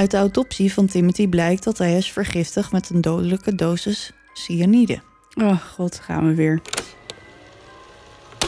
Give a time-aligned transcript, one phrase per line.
[0.00, 5.00] Uit de autopsie van Timothy blijkt dat hij is vergiftigd met een dodelijke dosis cyanide.
[5.34, 6.60] Oh god, gaan we weer.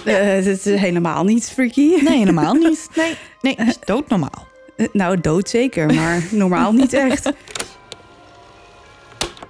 [0.04, 1.94] Eh, Het is helemaal niet freaky.
[2.02, 2.88] Nee, helemaal niet.
[2.96, 4.46] Nee, nee, is doodnormaal.
[4.76, 7.32] Eh, Nou, dood zeker, maar normaal niet echt.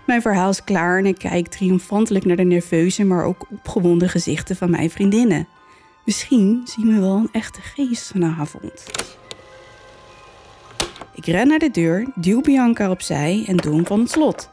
[0.06, 4.56] Mijn verhaal is klaar en ik kijk triomfantelijk naar de nerveuze, maar ook opgewonden gezichten
[4.56, 5.48] van mijn vriendinnen.
[6.04, 8.84] Misschien zien we wel een echte geest vanavond.
[11.22, 14.50] Ik ren naar de deur, duw Bianca opzij en doe hem van het slot.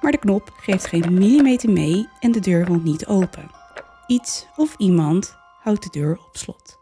[0.00, 3.50] Maar de knop geeft geen millimeter mee en de deur wil niet open.
[4.06, 6.78] Iets of iemand houdt de deur op slot.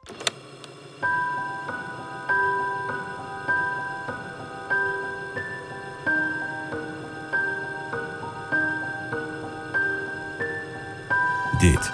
[11.59, 11.93] Dit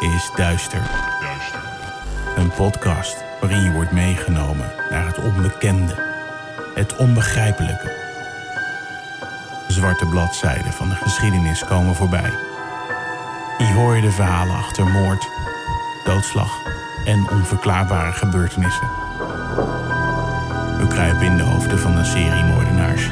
[0.00, 0.90] is Duister.
[2.36, 6.11] Een podcast waarin je wordt meegenomen naar het onbekende,
[6.74, 8.00] het onbegrijpelijke.
[9.68, 12.32] Zwarte bladzijden van de geschiedenis komen voorbij.
[13.58, 15.28] Hier hoor je de verhalen achter moord,
[16.04, 16.50] doodslag
[17.04, 18.88] en onverklaarbare gebeurtenissen.
[20.78, 23.08] We kruipen in de hoofden van een serie moordenaars,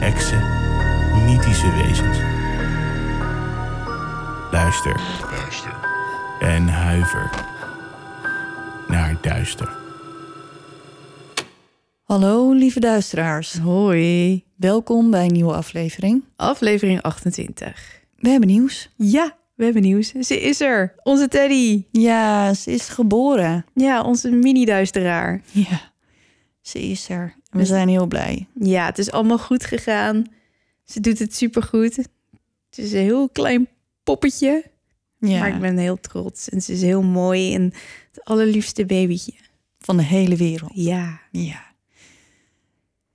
[0.00, 0.42] heksen,
[1.24, 2.18] mythische wezens.
[4.50, 5.00] Luister.
[6.40, 7.30] En huiver
[8.86, 9.79] naar duister.
[12.10, 13.58] Hallo, lieve duisteraars.
[13.58, 14.44] Hoi.
[14.56, 16.24] Welkom bij een nieuwe aflevering.
[16.36, 18.00] Aflevering 28.
[18.16, 18.90] We hebben nieuws.
[18.96, 20.08] Ja, we hebben nieuws.
[20.12, 20.94] Ze is er.
[21.02, 21.84] Onze Teddy.
[21.90, 23.64] Ja, ze is geboren.
[23.74, 25.40] Ja, onze mini-duisteraar.
[25.50, 25.92] Ja,
[26.60, 27.34] ze is er.
[27.50, 28.46] Dus- We zijn heel blij.
[28.54, 30.24] Ja, het is allemaal goed gegaan.
[30.84, 31.96] Ze doet het supergoed.
[31.96, 32.08] Het
[32.78, 33.68] is een heel klein
[34.04, 34.64] poppetje.
[35.18, 36.48] Ja, Maar ik ben heel trots.
[36.48, 37.62] En ze is heel mooi en
[38.12, 39.32] het allerliefste babytje.
[39.78, 40.70] van de hele wereld.
[40.74, 41.68] Ja, Ja.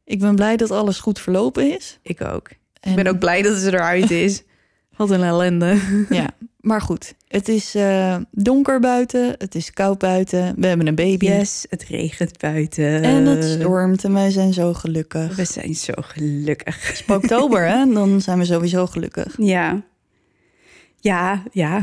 [0.06, 2.00] Ik ben blij dat alles goed verlopen is.
[2.02, 2.50] ik ook.
[2.80, 4.44] En- Ik ben ook blij dat ze eruit is.
[4.98, 5.78] Wat een ellende.
[6.10, 6.30] Ja,
[6.60, 7.14] maar goed.
[7.28, 9.36] Het is eh, donker buiten.
[9.38, 10.54] Het is koud buiten.
[10.58, 11.26] We hebben een baby.
[11.26, 13.04] Yes, het regent buiten.
[13.04, 15.36] En het stormt en wij zijn zo gelukkig.
[15.36, 16.88] We zijn zo gelukkig.
[16.88, 17.86] Het is oktober, hè?
[17.94, 19.34] Dan zijn we sowieso gelukkig.
[19.38, 19.82] Ja.
[21.00, 21.76] Ja, ja.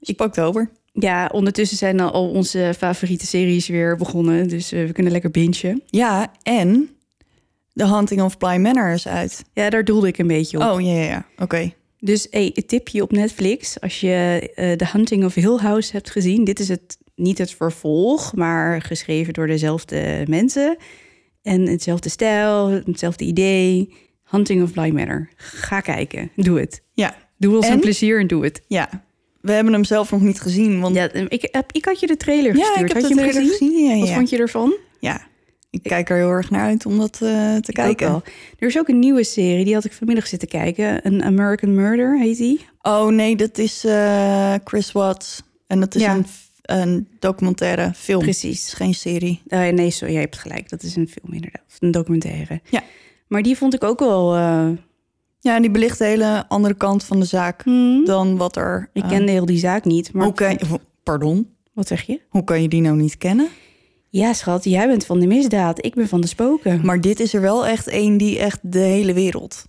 [0.00, 0.70] Het is oktober.
[0.92, 4.48] Ja, ondertussen zijn al onze favoriete series weer begonnen.
[4.48, 5.82] Dus eh, we kunnen lekker bingen.
[5.86, 6.90] Ja, en
[7.80, 9.42] The Hunting of Bly Manor is uit.
[9.52, 10.62] Ja, daar doelde ik een beetje op.
[10.64, 11.26] Oh, ja, ja, ja.
[11.38, 11.72] Oké.
[11.98, 13.80] Dus hey, een tipje op Netflix.
[13.80, 16.44] Als je eh The Hunting of Hill House hebt gezien.
[16.44, 20.76] Dit is het, niet het vervolg, maar geschreven door dezelfde mensen.
[21.42, 23.94] En hetzelfde stijl, hetzelfde idee.
[24.24, 25.28] Hunting of Bly Manor.
[25.36, 26.30] Ga kijken.
[26.36, 26.82] Doe het.
[26.94, 27.72] Ja, Doe ons En?
[27.72, 28.62] een plezier en doe het.
[28.68, 29.08] ja.
[29.40, 30.80] We hebben hem zelf nog niet gezien.
[30.80, 30.94] Want...
[30.96, 32.80] Ja, ik, heb, ik had je de trailer Ja, gestuurd.
[32.90, 33.48] ik heb had de je hem gezien?
[33.50, 33.88] gezien.
[33.88, 34.14] Ja, Wat ja.
[34.14, 34.74] vond je ervan?
[34.98, 35.20] Ja,
[35.70, 37.20] ik kijk er heel erg naar uit om dat eh,
[37.56, 38.08] te Ik kijken.
[38.08, 38.22] wel.
[38.58, 41.06] Er is ook een nieuwe serie, die had ik vanmiddag zitten kijken.
[41.06, 42.66] Een American Murder heet die.
[42.82, 45.42] Oh nee, dat is eh, Chris Watts.
[45.66, 46.14] En dat is Ja.
[46.14, 46.26] een,
[46.62, 48.22] een documentaire film.
[48.22, 48.72] Precies.
[48.72, 49.40] geen serie.
[49.48, 50.68] Eh, nee, sorry, jij hebt gelijk.
[50.68, 51.62] Dat is een film inderdaad.
[51.68, 52.60] Of een documentaire.
[52.70, 52.82] Ja.
[53.26, 54.36] Maar die vond ik ook wel...
[55.42, 58.90] Ja, en die belicht de hele andere kant van de zaak hmm, dan wat er...
[58.92, 60.12] ik kende heel die zaak niet.
[60.12, 61.48] Maar hoe kan je- pardon?
[61.72, 62.20] Wat zeg je?
[62.28, 63.48] Hoe kan je die nou niet kennen?
[64.10, 65.84] Ja, schat, jij bent van de misdaad.
[65.84, 66.80] Ik ben van de spoken.
[66.84, 69.66] Maar dit is er wel echt één die echt de hele wereld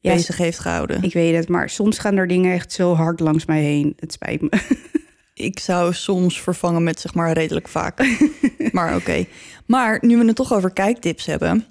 [0.00, 0.96] Ja, bezig heeft gehouden.
[0.96, 3.92] Ik, Ik weet het, maar soms gaan er dingen echt zo hard langs mij heen.
[3.96, 4.50] Het spijt me.
[5.60, 8.18] zou soms vervangen met zeg maar redelijk vaak.
[8.72, 9.24] maar oké.
[9.66, 11.66] Maar nu we het toch over kijktips hebben.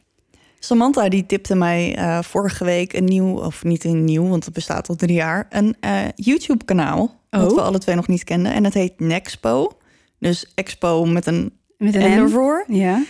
[0.59, 4.53] Samantha die tipte mij eh, vorige week een nieuw, of niet een nieuw, want het
[4.53, 7.19] bestaat al drie jaar, een eh, YouTube kanaal.
[7.29, 7.56] Dat Oh.
[7.57, 8.53] we alle twee nog niet kenden.
[8.53, 9.72] En het heet Nexpo.
[10.19, 12.17] Dus expo met een Met een N?
[12.19, 12.63] ervoor.
[12.67, 13.03] Ja.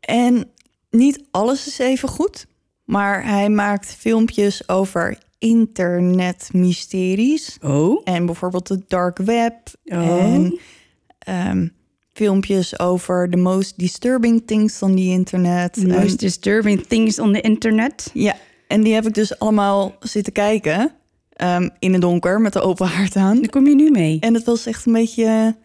[0.00, 0.50] En
[0.90, 2.46] niet alles is even goed.
[2.84, 7.58] Maar hij maakt filmpjes over internetmysteries.
[7.62, 8.00] Oh?
[8.04, 9.54] En bijvoorbeeld de dark web.
[9.84, 10.24] Oh.
[10.24, 10.58] En
[11.18, 11.68] ehm,
[12.12, 15.72] filmpjes over the most disturbing things on the internet.
[15.72, 18.10] The En- most disturbing things on the internet.
[18.14, 18.36] ja,
[18.68, 20.92] en die heb ik dus allemaal zitten kijken.
[21.32, 23.36] ehm, in het donker met de open haard aan.
[23.40, 24.16] Daar kom je nu mee.
[24.20, 25.56] En het was echt een beetje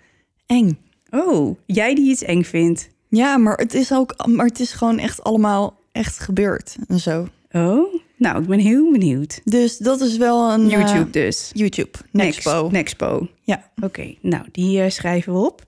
[0.45, 0.77] eng.
[1.13, 2.89] Oh, jij die iets eng vindt.
[3.09, 7.27] Ja, maar het is ook, maar het is gewoon echt allemaal echt gebeurd en zo.
[7.51, 7.93] Oh?
[8.17, 9.41] Nou, ik ben heel benieuwd.
[9.43, 11.51] Dus dat is wel een eh, YouTube dus.
[11.53, 12.69] YouTube, Nexpo.
[12.71, 13.27] Nexpo.
[13.41, 13.71] Ja.
[13.83, 15.65] Oké, nou, die eh, schrijven we op.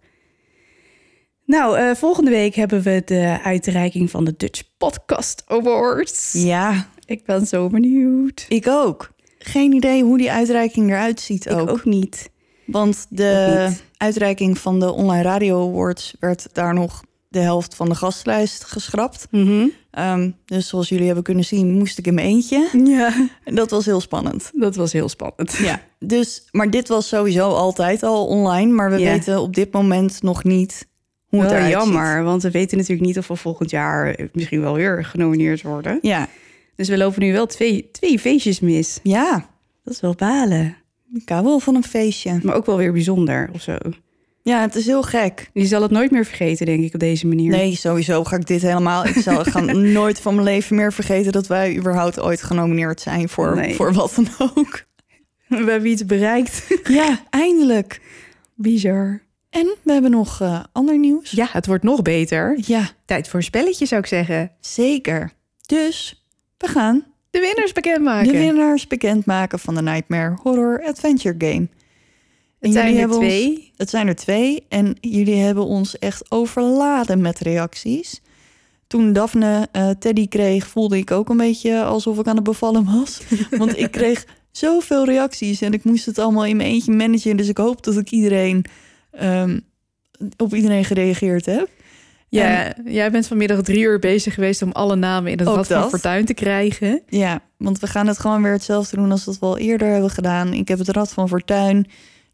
[1.45, 6.31] Nou, eh, volgende week hebben we de uitreiking van de Dutch Podcast Awards.
[6.33, 8.45] ja, Ik ben zo benieuwd.
[8.50, 9.13] ik ook.
[9.38, 12.30] Geen idee hoe die uitreiking eruit ziet Ik ook niet.
[12.65, 17.95] Want de uitreiking van de Online Radio Awards werd daar nog de helft van de
[17.95, 19.27] gastlijst geschrapt.
[19.31, 19.67] Mhm.
[19.91, 22.69] Ehm, dus zoals jullie hebben kunnen zien, moest ik in mijn eentje.
[22.85, 23.13] Ja,
[23.44, 24.51] dat was heel spannend.
[24.53, 25.53] dat was heel spannend.
[25.53, 28.71] Ja, dus, maar dit was sowieso altijd al online.
[28.71, 29.12] Maar we Ja.
[29.12, 30.88] weten op dit moment nog niet
[31.25, 34.62] hoe het Wel eruit jammer, want we weten natuurlijk niet of we volgend jaar misschien
[34.62, 36.00] wel weer genomineerd worden.
[36.01, 36.27] Ja,
[36.75, 39.00] Dus we lopen nu wel twee, twee feestjes mis.
[39.03, 39.45] ja,
[39.83, 40.75] Dat is wel balen.
[41.21, 42.39] Ik hou wel van een feestje.
[42.44, 43.75] Maar ook wel weer bijzonder of zo.
[44.44, 45.50] Ja, het is heel gek.
[45.53, 47.51] Je zal het nooit meer vergeten, denk ik, op deze manier.
[47.51, 49.06] Nee, sowieso ga ik dit helemaal.
[49.06, 49.59] Ik zal ga
[50.01, 53.75] nooit van mijn leven meer vergeten dat wij überhaupt ooit genomineerd zijn voor, Nee.
[53.75, 54.83] voor wat dan ook.
[55.47, 56.67] We hebben iets bereikt.
[56.83, 58.01] Ja, eindelijk.
[58.56, 59.21] Bizar.
[59.50, 61.31] En we hebben nog eh, ander nieuws.
[61.31, 62.57] Ja, het wordt nog beter.
[62.62, 64.51] Ja, Tijd voor een spelletje, zou ik zeggen.
[64.59, 65.31] zeker.
[65.65, 66.25] Dus
[66.57, 67.03] we gaan
[67.35, 68.31] De winnaars bekendmaken.
[68.31, 71.53] de winnaars bekendmaken van de Nightmare Horror Adventure Game.
[71.53, 71.67] En
[72.59, 73.71] Het zijn er ons- twee.
[73.77, 74.65] het zijn er twee.
[74.69, 78.21] En jullie hebben ons echt overladen met reacties.
[78.87, 82.85] Toen Daphne eh, Teddy kreeg, voelde ik ook een beetje alsof ik aan het bevallen
[82.85, 83.21] was.
[83.59, 87.38] Want ik kreeg zoveel reacties en ik moest het allemaal in mijn eentje managen.
[87.38, 88.65] Dus ik hoop dat ik iedereen
[89.11, 89.59] ehm,
[90.38, 91.69] op iedereen gereageerd heb.
[92.35, 95.89] Ja, jij bent vanmiddag drie uur bezig geweest om alle namen in het Rad van.
[95.89, 97.01] Fortuin te krijgen.
[97.07, 100.09] Ja, want we gaan het gewoon weer hetzelfde doen als dat we al eerder hebben
[100.09, 100.53] gedaan.
[100.53, 101.87] Ik heb het Rad van Fortuin.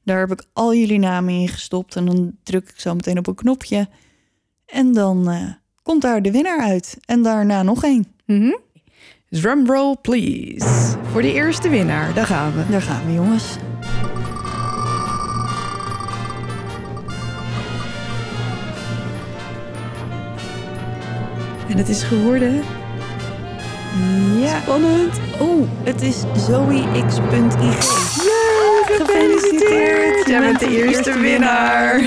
[0.03, 1.95] Daar heb ik al jullie namen in gestopt.
[1.95, 3.88] En dan druk ik zo meteen op een knopje.
[4.65, 5.48] En dan eh,
[5.83, 6.97] komt daar de winnaar uit.
[7.06, 8.06] En daarna nog één.
[8.25, 8.56] Mhm.
[9.30, 10.97] Drumroll, please.
[11.12, 12.71] Voor de eerste winnaar, daar gaan we.
[12.71, 13.57] Daar gaan we, jongens.
[21.71, 22.62] En het is geworden...
[24.39, 24.59] Ja.
[24.62, 25.19] Spannend.
[25.41, 28.23] Oeh, het is zoex.ig.
[28.23, 30.27] Ja, gefeliciteerd.
[30.27, 32.00] Jij bent de eerste winnaar.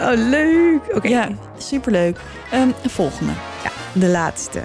[0.00, 0.80] oh, leuk.
[0.94, 1.28] Oké, Ja,
[1.58, 2.18] superleuk.
[2.50, 3.32] Ehm volgende.
[3.92, 4.60] de laatste.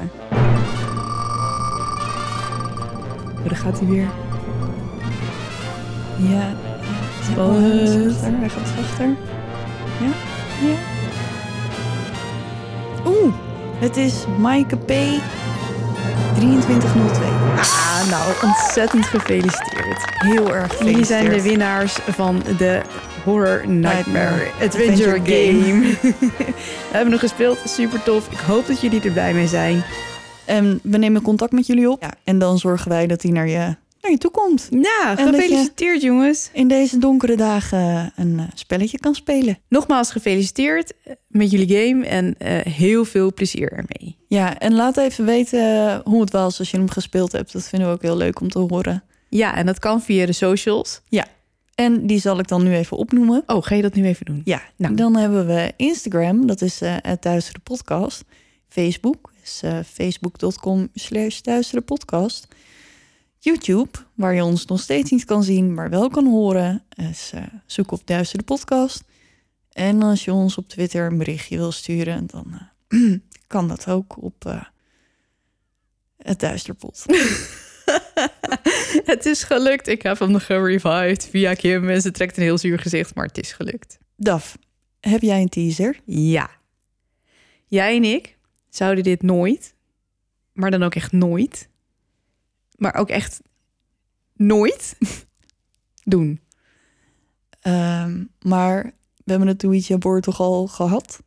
[3.43, 4.07] Oh, daar gaat hij weer.
[6.15, 6.53] Ja.
[7.31, 8.21] Spannend.
[8.21, 9.07] Hij gaat zachter.
[9.99, 10.07] Ja.
[10.67, 10.75] Ja.
[13.05, 13.33] Oeh,
[13.79, 14.91] het is Maaike P.
[16.35, 17.27] 2302.
[17.57, 20.05] Ah, nou, ontzettend gefeliciteerd.
[20.17, 21.43] Heel erg Jullie zijn de gefeliciteerd.
[21.43, 22.81] winnaars van de
[23.23, 25.81] Horror Nightmare Adventure, Adventure Game.
[26.89, 28.27] We hebben nog gespeeld, super tof.
[28.31, 29.83] Ik hoop dat jullie er blij mee zijn.
[30.45, 32.01] En we nemen contact met jullie op.
[32.01, 33.75] Ja, en dan zorgen wij dat hij naar je,
[34.05, 34.67] naar je toe komt.
[34.71, 36.49] Nou, je- gefeliciteerd jongens.
[36.53, 39.57] In deze donkere dagen een eh, spelletje kan spelen.
[39.69, 40.93] Nogmaals gefeliciteerd
[41.27, 44.17] met jullie game en eh, heel veel plezier ermee.
[44.27, 45.59] Ja, en laat even weten
[45.89, 47.53] eh, hoe het was als je hem gespeeld hebt.
[47.53, 49.03] Dat vinden we ook heel leuk om te horen.
[49.29, 51.01] Ja, en dat kan via de socials.
[51.75, 53.43] En die zal ik dan nu even opnoemen.
[53.47, 54.41] Oh, ga je dat nu even doen?
[54.45, 54.95] Ja, Nou.
[54.95, 58.23] dan hebben we Instagram, dat is eh het Duistere Podcast.
[58.69, 59.61] Facebook is
[59.93, 62.47] facebook.com slash Duistere Podcast.
[63.45, 67.43] YouTube, waar je ons nog steeds niet kan zien, maar wel kan horen, is eh,
[67.65, 69.03] zoek op Duistere Podcast.
[69.71, 73.11] En als je ons op Twitter een berichtje wil sturen, dan eh,
[73.47, 74.63] kan dat ook op eh,
[76.17, 77.03] het Duisterpot.
[79.11, 79.87] het is gelukt.
[79.87, 83.37] Ik heb hem gerevived via Kim en ze trekt een heel zuur gezicht, maar het
[83.37, 83.97] is gelukt.
[84.15, 84.57] Daf,
[84.99, 85.99] heb jij een teaser?
[86.05, 86.49] Ja.
[87.67, 88.37] Jij en ik
[88.69, 89.75] zouden dit nooit,
[90.53, 91.69] maar dan ook echt nooit,
[92.77, 93.41] maar ook echt
[94.33, 94.97] nooit
[96.03, 96.39] doen.
[97.59, 98.83] Ehm, maar
[99.23, 101.23] we hebben het Ouija board toch al gehad?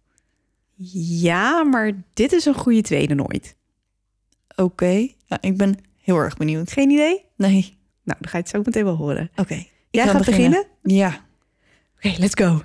[1.21, 3.57] Ja, maar dit is een goede tweede nooit.
[4.57, 6.73] Oké, ja, ik ben heel erg benieuwd.
[6.73, 7.25] Geen idee?
[7.37, 9.31] Nee, Nou, dan ga je het zo meteen wel horen.
[9.37, 9.65] oké.
[9.91, 10.67] Jij ga gaat beginnen?
[10.83, 11.27] Ja.
[11.97, 12.63] Oké, let's go.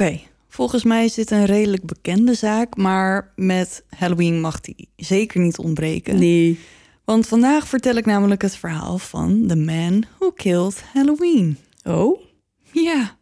[0.00, 5.40] Oké, volgens mij is dit een redelijk bekende zaak, maar met Halloween mag die zeker
[5.40, 6.18] niet ontbreken.
[6.18, 6.58] Nee.
[7.04, 11.58] Want vandaag vertel ik namelijk het verhaal van The Man Who Killed Halloween.
[11.84, 12.20] Oh?
[12.72, 13.16] Ja.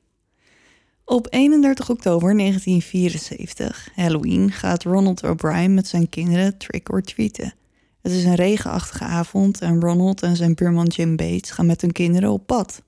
[1.04, 7.54] Op 31 oktober 1974, Halloween, gaat Ronald O'Brien met zijn kinderen trick-or-treaten.
[8.02, 11.92] Het is een regenachtige avond en Ronald en zijn buurman Jim Bates gaan met hun
[11.92, 12.82] kinderen op pad.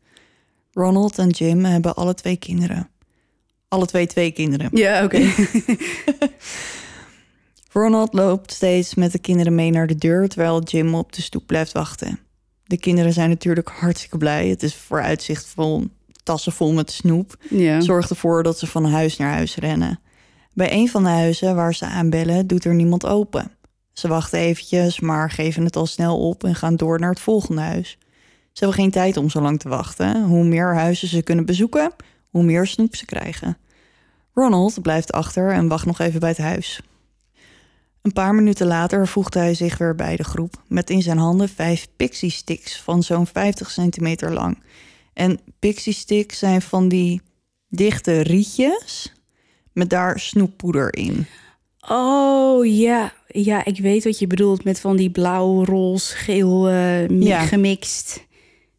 [0.72, 2.90] Ronald en Jim hebben alle twee kinderen.
[3.70, 4.68] Alle twee twee kinderen.
[4.72, 5.20] Ja, oké.
[7.72, 11.46] Ronald loopt steeds met de kinderen mee naar de deur, terwijl Jim op de stoep
[11.46, 12.18] blijft wachten.
[12.64, 14.48] De kinderen zijn natuurlijk hartstikke blij.
[14.48, 15.84] Het is vooruitzichtvol,
[16.22, 17.36] tassen vol met snoep.
[17.50, 17.80] ja.
[17.80, 20.00] Zorgt ervoor dat ze van huis naar huis rennen.
[20.54, 23.50] Bij een van de huizen waar ze aanbellen, doet er niemand open.
[23.92, 27.60] Ze wachten eventjes, maar geven het al snel op en gaan door naar het volgende
[27.60, 27.98] huis.
[28.52, 30.24] Ze hebben geen tijd om zo lang te wachten.
[30.24, 31.92] Hoe meer huizen ze kunnen bezoeken,
[32.30, 33.58] hoe meer snoep ze krijgen.
[34.34, 36.80] Ronald blijft achter en wacht nog even bij het huis.
[38.02, 41.48] Een paar minuten later voegt hij zich weer bij de groep met in zijn handen
[41.48, 44.62] vijf pixie sticks van zo'n 50 centimeter lang.
[45.12, 47.20] En pixie sticks zijn van die
[47.68, 49.12] dichte rietjes
[49.72, 51.26] met daar snoeppoeder in.
[51.88, 57.08] Oh ja, ja, ik weet wat je bedoelt met van die blauw, roze, geel eh,
[57.08, 57.40] Ja.
[57.46, 58.26] gemixt.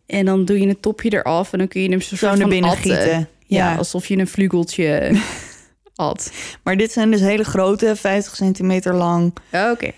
[0.06, 2.48] En dan doe je het topje eraf en dan kun je hem zo, Zo naar
[2.48, 2.84] binnen atten.
[2.96, 3.30] gieten.
[3.58, 3.72] Ja.
[3.72, 3.76] Ja.
[3.78, 5.20] alsof je een vlugeltje
[5.96, 6.32] had.
[6.64, 9.34] Maar dit zijn dus hele grote, 50 centimeter lang.
[9.72, 9.92] Oké,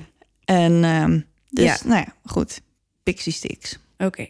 [0.46, 1.20] En ehm,
[1.50, 1.78] dus, Ja.
[1.86, 2.62] nou ja, goed.
[3.04, 3.80] Pixie sticks.
[3.98, 4.28] oké.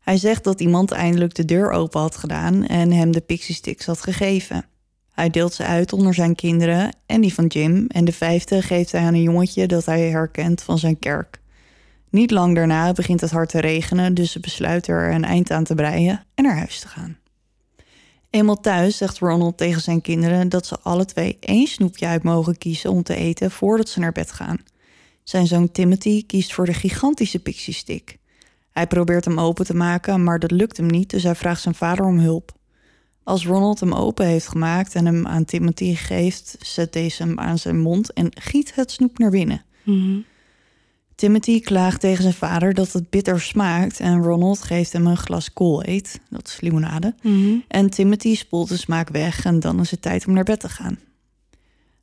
[0.00, 3.86] Hij zegt dat iemand eindelijk de deur open had gedaan en hem de pixie sticks
[3.86, 4.64] had gegeven.
[5.12, 7.86] Hij deelt ze uit onder zijn kinderen en die van Jim.
[7.88, 11.40] En de vijfde geeft hij aan een jongetje dat hij herkent van zijn kerk.
[12.10, 15.64] Niet lang daarna begint het hard te regenen, dus ze besluiten er een eind aan
[15.64, 17.16] te breien en naar huis te gaan.
[18.32, 22.58] Eenmaal thuis zegt Ronald tegen zijn kinderen dat ze alle twee één snoepje uit mogen
[22.58, 24.58] kiezen om te eten voordat ze naar bed gaan.
[25.22, 28.18] Zijn zoon Timothy kiest voor de gigantische pixie stick.
[28.70, 31.74] Hij probeert hem open te maken, maar dat lukt hem niet, dus hij vraagt zijn
[31.74, 32.52] vader om hulp.
[33.22, 37.58] Als Ronald hem open heeft gemaakt en hem aan Timothy geeft, zet deze hem aan
[37.58, 39.64] zijn mond en giet het snoep naar binnen.
[39.82, 40.18] Mhm.
[41.22, 45.52] Timothy klaagt tegen zijn vader dat het bitter smaakt en Ronald geeft hem een glas
[45.52, 47.14] Kool-Aid, dat is limonade.
[47.22, 47.56] Mhm.
[47.68, 50.68] En Timothy spoelt de smaak weg en dan is het tijd om naar bed te
[50.68, 50.98] gaan.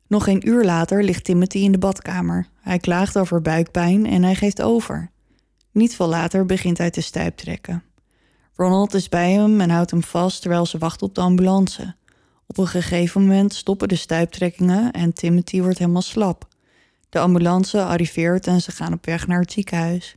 [0.06, 2.46] Nog een uur later ligt Timothy in de badkamer.
[2.60, 5.10] Hij klaagt over buikpijn en hij geeft over.
[5.72, 7.82] Niet veel later begint hij te stuiptrekken.
[8.54, 11.94] Ronald is bij hem en houdt hem vast terwijl ze wachten op de ambulance.
[12.46, 16.48] Op een gegeven moment stoppen de stuiptrekkingen en Timothy wordt helemaal slap.
[17.10, 20.16] De ambulance arriveert en ze gaan op weg naar het ziekenhuis.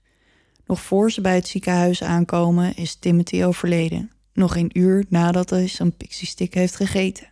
[0.65, 4.11] Nog voor ze bij het ziekenhuis aankomen is Timothy overleden.
[4.33, 7.31] Nog een uur nadat hij zijn pixie stick heeft gegeten.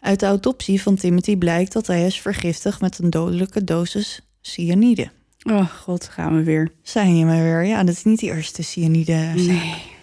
[0.00, 5.10] Uit de autopsie van Timothy blijkt dat hij is vergiftigd met een dodelijke dosis cyanide.
[5.42, 6.72] Oh god, gaan we weer.
[6.82, 7.64] Zijn je maar weer?
[7.64, 9.32] Ja, dat is niet de eerste cyanide.
[9.34, 9.97] Nee.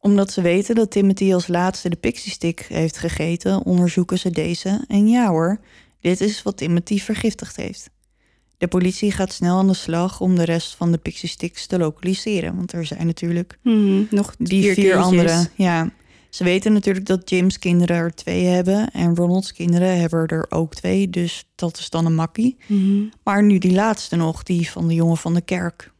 [0.00, 4.84] Omdat ze weten dat Timothy als laatste de pixie stick heeft gegeten, onderzoeken ze deze.
[4.88, 5.60] En ja hoor,
[6.00, 7.90] dit is wat Timothy vergiftigd heeft.
[8.58, 11.78] De politie gaat snel aan de slag om de rest van de pixie sticks te
[11.78, 12.56] lokaliseren.
[12.56, 14.96] Want er zijn natuurlijk Mhm, Nog die vier, kindjes.
[14.96, 15.46] andere.
[15.54, 15.90] Ja.
[16.30, 18.90] Ze weten natuurlijk dat Jim's kinderen er twee hebben.
[18.90, 21.10] En Ronald's kinderen hebben er ook twee.
[21.10, 22.56] Dus dat is dan een makkie.
[22.66, 23.02] Mhm.
[23.24, 25.92] Maar nu die laatste nog, die van de jongen van de kerk.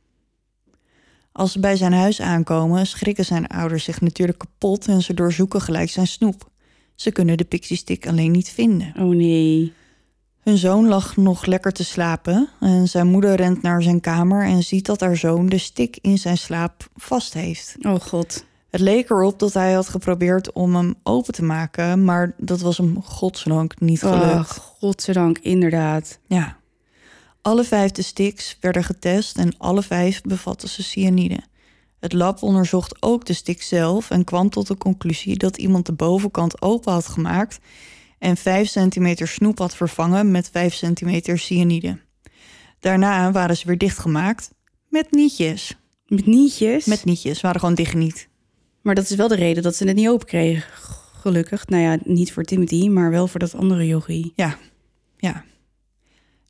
[1.39, 5.61] Als ze bij zijn huis aankomen, schrikken zijn ouders zich natuurlijk kapot en ze doorzoeken
[5.61, 6.51] gelijk zijn snoep.
[6.95, 8.93] Ze kunnen de pixie stick alleen niet vinden.
[8.97, 9.73] Oh nee.
[10.43, 14.63] Hun zoon lag nog lekker te slapen en zijn moeder rent naar zijn kamer en
[14.63, 17.77] ziet dat haar zoon de stick in zijn slaap vast heeft.
[17.83, 18.45] Oh god.
[18.71, 22.77] Het leek erop dat hij had geprobeerd om hem open te maken, maar dat was
[22.77, 24.25] hem godsdank niet gelukt.
[24.25, 26.19] Oh, godzijdank, inderdaad.
[26.27, 26.58] Ja.
[27.43, 31.41] Alle vijf de sticks werden getest en alle vijf bevatten ze cyanide.
[32.01, 35.93] Het lab onderzocht ook de stick zelf en kwam tot de conclusie dat iemand de
[35.93, 37.59] bovenkant open had gemaakt
[38.19, 41.99] en 5 centimeter snoep had vervangen met 5 centimeter cyanide.
[42.81, 44.51] Daarna waren ze weer dichtgemaakt
[44.89, 45.77] met nietjes.
[46.07, 46.85] Met nietjes.
[46.85, 48.29] Met nietjes, waren gewoon dichtgeniet.
[48.83, 50.63] Maar dat is wel de reden dat ze het niet open kregen.
[51.13, 51.67] Gelukkig.
[51.67, 54.33] Nou ja, niet voor Timothy, maar wel voor dat andere yogi.
[54.35, 54.59] Ja,
[55.17, 55.45] ja.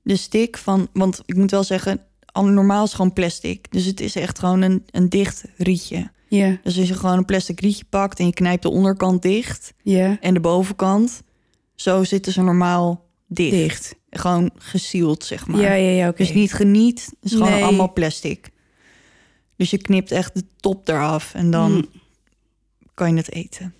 [0.09, 3.67] De stick van, want ik moet wel zeggen, al- normaal is gewoon plastic.
[3.73, 6.11] Dus het is echt gewoon een, een dicht rietje.
[6.29, 6.59] Ja.
[6.63, 10.17] Dus als je gewoon een plastic rietje pakt en je knijpt de onderkant dicht Ja.
[10.21, 11.23] en de bovenkant,
[11.75, 13.51] zo zitten ze normaal dicht.
[13.53, 13.95] Dicht.
[14.11, 15.61] Gewoon gesield, zeg maar.
[15.61, 16.17] Ja, ja, ja, oké.
[16.17, 17.63] Dus niet geniet, het is gewoon Nee.
[17.65, 18.51] allemaal plastic.
[19.57, 21.85] Dus je knipt echt de top eraf en dan Mm.
[22.95, 23.75] kan je het eten.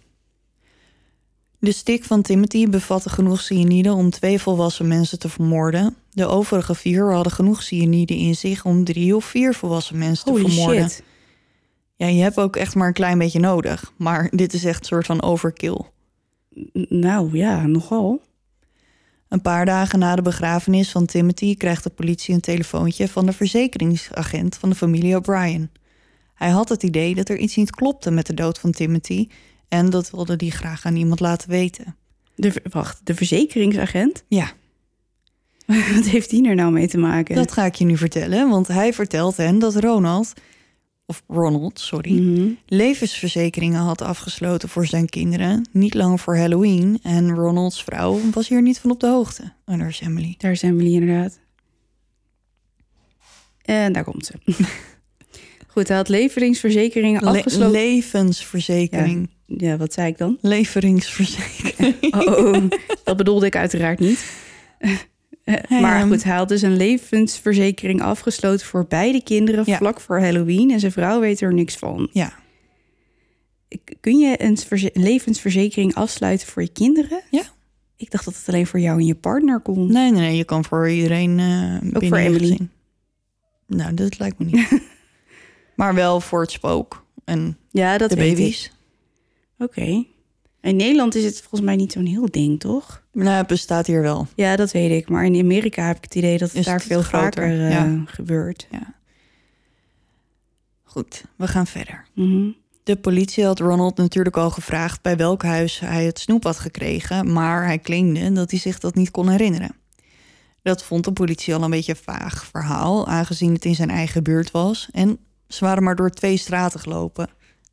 [1.61, 5.97] De stick van Timothy bevatte genoeg cyanide om twee volwassen mensen te vermoorden.
[6.11, 10.41] De overige vier hadden genoeg cyanide in zich om drie of vier volwassen mensen te
[10.41, 10.91] vermoorden.
[10.91, 11.03] shit.
[11.97, 13.93] Ja, je hebt ook echt maar een klein beetje nodig.
[13.97, 15.81] Maar dit is echt een soort van overkill.
[16.89, 18.21] Nou ja, nogal.
[19.29, 23.33] Een paar dagen na de begrafenis van Timothy krijgt de politie een telefoontje van de
[23.33, 25.71] verzekeringsagent van de familie O'Brien.
[26.35, 29.29] Hij had het idee dat er iets niet klopte met de dood van Timothy
[29.69, 31.97] en dat wilde hij graag aan iemand laten weten.
[32.35, 34.25] De, wacht, de verzekeringsagent?
[34.29, 34.53] Ja,
[35.95, 37.35] Wat heeft die er nou mee te maken?
[37.35, 40.33] dat ga ik je nu vertellen, want hij vertelt hen dat Ronald
[41.07, 42.49] of Ronald, sorry, Mhm.
[42.67, 46.99] levensverzekeringen had afgesloten voor zijn kinderen, niet lang voor Halloween.
[47.03, 49.53] En Ronalds vrouw was hier niet van op de hoogte.
[49.65, 50.35] En daar is Emily.
[50.39, 51.39] Daar zijn we inderdaad.
[53.63, 54.33] En daar komt ze.
[55.73, 57.71] Goed, hij had leveringsverzekeringen Le- afgesloten.
[57.71, 59.29] levensverzekering.
[59.31, 59.37] ja,
[59.79, 60.39] wat zei ik dan?
[60.41, 61.97] Leveringsverzekering.
[62.27, 62.71] Oh,
[63.05, 64.31] dat bedoelde ik uiteraard niet.
[64.79, 66.09] Eh, maar Ehm.
[66.09, 69.77] goed, hij had dus een levensverzekering afgesloten voor beide kinderen Ja.
[69.77, 70.71] vlak voor Halloween.
[70.71, 72.09] En zijn vrouw weet er niks van.
[72.13, 72.33] Ja.
[74.01, 77.21] Kun je een verze- levensverzekering afsluiten voor je kinderen?
[77.31, 77.43] Ja.
[77.97, 79.93] Ik dacht dat het alleen voor jou en je partner kon.
[79.93, 80.37] Nee, nee, nee.
[80.37, 82.39] Je kan voor iedereen eh binnen voor Emily.
[82.39, 82.71] gezin.
[83.67, 84.69] Nou, dat lijkt me niet.
[85.77, 88.73] maar wel voor het spook en Ja, dat de baby's.
[89.59, 90.05] Oké.
[90.61, 93.03] In Nederland is het volgens mij niet zo'n heel ding, toch?
[93.13, 94.27] Nou, het bestaat hier wel.
[94.35, 95.09] Ja, dat weet ik.
[95.09, 97.61] Maar in Amerika heb ik het idee dat het Is daar het veel groter, vaker
[97.61, 98.03] eh, ja.
[98.07, 98.69] gebeurt.
[100.83, 102.05] Goed, we gaan verder.
[102.15, 102.51] Mhm.
[102.83, 107.33] De politie had Ronald natuurlijk al gevraagd bij welk huis hij het snoep had gekregen,
[107.33, 109.75] maar hij claimde dat hij zich dat niet kon herinneren.
[110.63, 114.23] Dat vond de politie al een beetje een vaag verhaal, aangezien het in zijn eigen
[114.23, 114.89] buurt was.
[114.93, 117.29] En ze waren maar door twee straten gelopen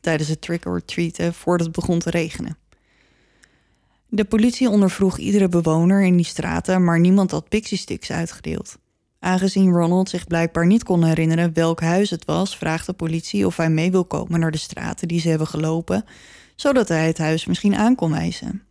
[0.06, 2.58] tijdens het trick-or-treaten voordat het begon te regenen.
[4.08, 8.78] De politie ondervroeg iedere bewoner in die straten, maar niemand had pixie sticks uitgedeeld.
[9.20, 13.58] Aangezien Ronald zich blijkbaar niet kon herinneren welk huis het was, vraagt de politie of
[13.58, 16.06] hij mee wil komen naar de straten die ze hebben gelopen,
[16.56, 18.64] zodat hij het huis misschien aan kon wijzen.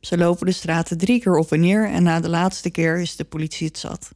[0.00, 3.16] Ze lopen de straten drie keer op en neer en na de laatste keer is
[3.16, 4.10] de politie het zat.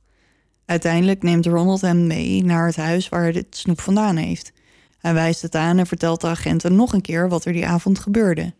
[0.64, 4.52] Uiteindelijk neemt Ronald hem mee naar het huis waar hij het snoep vandaan heeft.
[4.98, 7.98] Hij wijst het aan en vertelt de agenten nog een keer wat er die avond
[7.98, 8.52] gebeurde.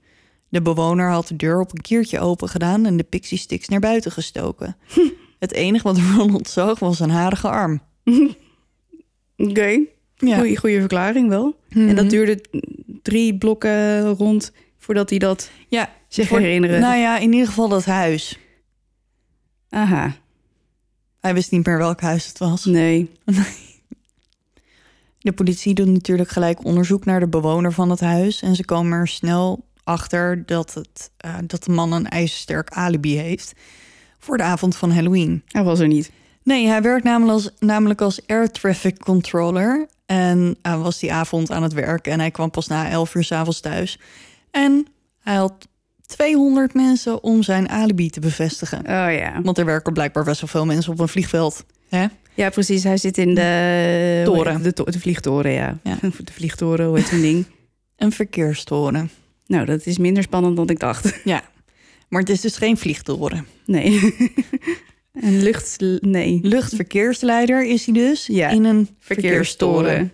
[0.49, 3.81] De bewoner had de deur op een kiertje open gedaan en de pixie sticks naar
[3.81, 4.77] buiten gestoken.
[5.39, 7.81] Het enige wat Ronald zag was een harige arm.
[9.37, 9.81] Oké.
[10.17, 10.37] Ja.
[10.57, 11.57] Goeie verklaring wel.
[11.69, 11.95] En Mhm.
[11.95, 12.45] dat duurde
[13.03, 16.81] drie blokken rond voordat hij dat Ja, zich voor- herinneren.
[16.81, 18.39] Nou ja, in ieder geval dat huis.
[19.71, 20.17] Aha,
[21.21, 22.65] Hij wist niet meer welk huis het was.
[22.65, 23.11] nee.
[25.19, 28.43] De politie doet natuurlijk gelijk onderzoek naar de bewoner van het huis.
[28.43, 33.17] En ze komen er snel achter dat, het, eh, dat de man een ijzersterk alibi
[33.17, 33.53] heeft.
[34.19, 35.43] Voor de avond van Halloween.
[35.47, 36.11] Hij was er niet.
[36.43, 39.89] Nee, hij werkt namelijk als, namelijk als air traffic controller.
[40.07, 42.07] En hij was die avond aan het werk.
[42.07, 43.99] En hij kwam pas na 11 uur s'avonds thuis.
[44.51, 44.87] En
[45.21, 45.69] hij had
[46.07, 48.79] 200 mensen om zijn alibi te bevestigen.
[48.79, 49.41] Oh ja.
[49.43, 51.65] Want er werken blijkbaar best wel veel mensen op een vliegveld.
[51.89, 52.07] Hè?
[52.39, 52.85] Ja, precies.
[52.85, 54.23] Hij zit in de...
[54.25, 54.63] Toren.
[54.63, 55.79] De, to- de vliegtoren, ja.
[55.83, 55.99] Ja.
[56.25, 57.47] De vliegtoren, hoe heet zo'n ding?
[57.97, 59.11] Een verkeerstoren.
[59.47, 61.21] Nou, dat is minder spannend dan ik dacht.
[61.25, 61.43] Ja,
[62.09, 63.47] maar het is dus geen vliegtoren.
[63.67, 64.01] Nee.
[65.13, 65.77] Een lucht...
[66.01, 66.39] Nee.
[66.43, 69.85] Luchtverkeersleider is hij dus Ja, in een verkeerstoren.
[69.85, 70.13] Verkeerstoren.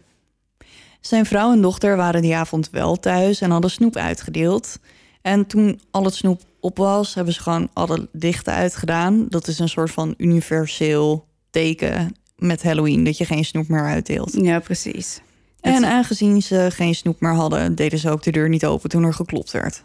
[1.00, 4.78] Zijn vrouw en dochter waren die avond wel thuis en hadden snoep uitgedeeld.
[5.22, 9.26] En toen al het snoep op was, hebben ze gewoon alle lichten uitgedaan.
[9.28, 14.32] Dat is een soort van universeel teken met Halloween, dat je geen snoep meer uitdeelt.
[14.32, 15.20] Ja, precies.
[15.60, 18.90] En Het- aangezien ze geen snoep meer hadden, deden ze ook de deur niet open
[18.90, 19.84] toen er geklopt werd.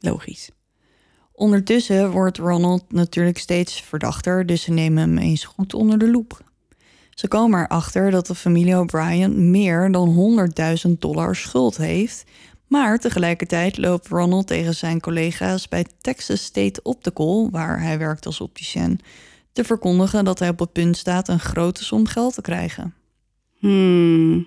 [0.00, 0.50] Logisch.
[1.32, 6.42] Ondertussen wordt Ronald natuurlijk steeds verdachter, dus ze nemen hem eens goed onder de loep.
[7.10, 12.24] Ze komen erachter dat de familie O'Brien meer dan 100.000 dollar schuld heeft.
[12.66, 18.40] Maar tegelijkertijd loopt Ronald tegen zijn collega's bij Texas State Optical, waar hij werkt als
[18.40, 19.00] opticien,
[19.54, 22.94] te verkondigen dat hij op het punt staat een grote som geld te krijgen.
[23.58, 24.46] Hmm.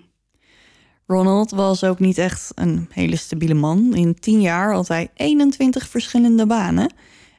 [1.05, 3.95] Ronald was ook niet echt een hele stabiele man.
[3.95, 6.93] In tien jaar had hij 21 verschillende banen.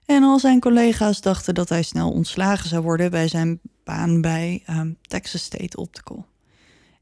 [0.06, 4.62] En al zijn collega's dachten dat hij snel ontslagen zou worden bij zijn baan bij
[4.66, 6.26] ehm, Texas State Optical.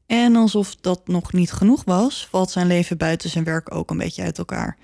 [0.05, 3.97] En alsof dat nog niet genoeg was, valt zijn leven buiten zijn werk ook een
[3.97, 4.77] beetje uit elkaar.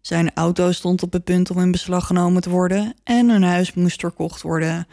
[0.00, 3.74] Zijn auto stond op het punt om in beslag genomen te worden en hun huis
[3.74, 4.86] moest verkocht worden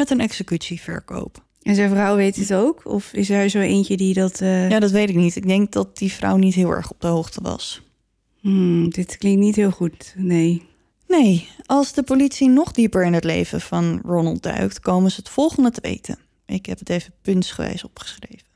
[0.00, 1.44] met een executieverkoop.
[1.62, 2.80] En zijn vrouw weet het ook?
[2.84, 4.40] Of is hij zo eentje die dat...
[4.40, 5.36] eh, Ja, dat weet ik niet.
[5.36, 7.82] Ik denk dat die vrouw niet heel erg op de hoogte was.
[8.40, 10.14] hmm, dit klinkt niet heel goed.
[10.16, 10.62] Nee.
[11.08, 15.28] Nee, als de politie nog dieper in het leven van Ronald duikt, komen ze het
[15.28, 16.18] volgende te weten.
[16.46, 18.46] Ik heb het even puntsgewijs opgeschreven.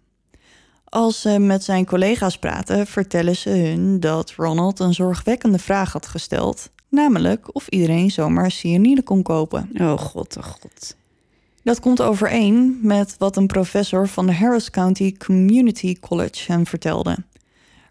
[0.85, 6.07] Als ze met zijn collega's praten, vertellen ze hun dat Ronald een zorgwekkende vraag had
[6.07, 9.71] gesteld, namelijk of iedereen zomaar cyanide kon kopen.
[9.79, 10.97] Oh god, oh god.
[11.65, 17.17] Dat komt overeen met wat een professor van de Harris County Community College hem vertelde.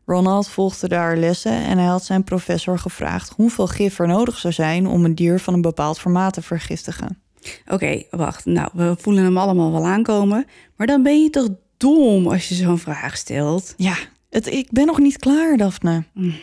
[0.05, 4.53] Ronald volgde daar lessen en hij had zijn professor gevraagd hoeveel gif er nodig zou
[4.53, 7.21] zijn om een dier van een bepaald formaat te vergiftigen.
[7.67, 8.45] Oké, wacht.
[8.45, 10.45] Nou, we voelen hem allemaal wel aankomen.
[10.75, 13.73] Maar dan ben je toch dom als je zo'n vraag stelt.
[13.77, 13.95] Ja,
[14.29, 16.03] het, ik ben nog niet klaar, Daphne.
[16.13, 16.33] Mm.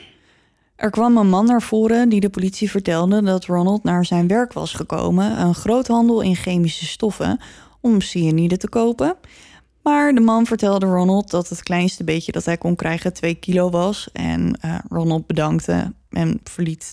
[0.81, 4.53] Er kwam een man naar voren die de politie vertelde dat Ronald naar zijn werk
[4.53, 7.41] was gekomen, een groothandel in chemische stoffen,
[7.81, 9.17] om cyanide te kopen.
[9.83, 13.71] Maar de man vertelde Ronald dat het kleinste beetje dat hij kon krijgen 2 kilo
[13.71, 14.09] was.
[14.13, 16.93] En eh, Ronald bedankte en verliet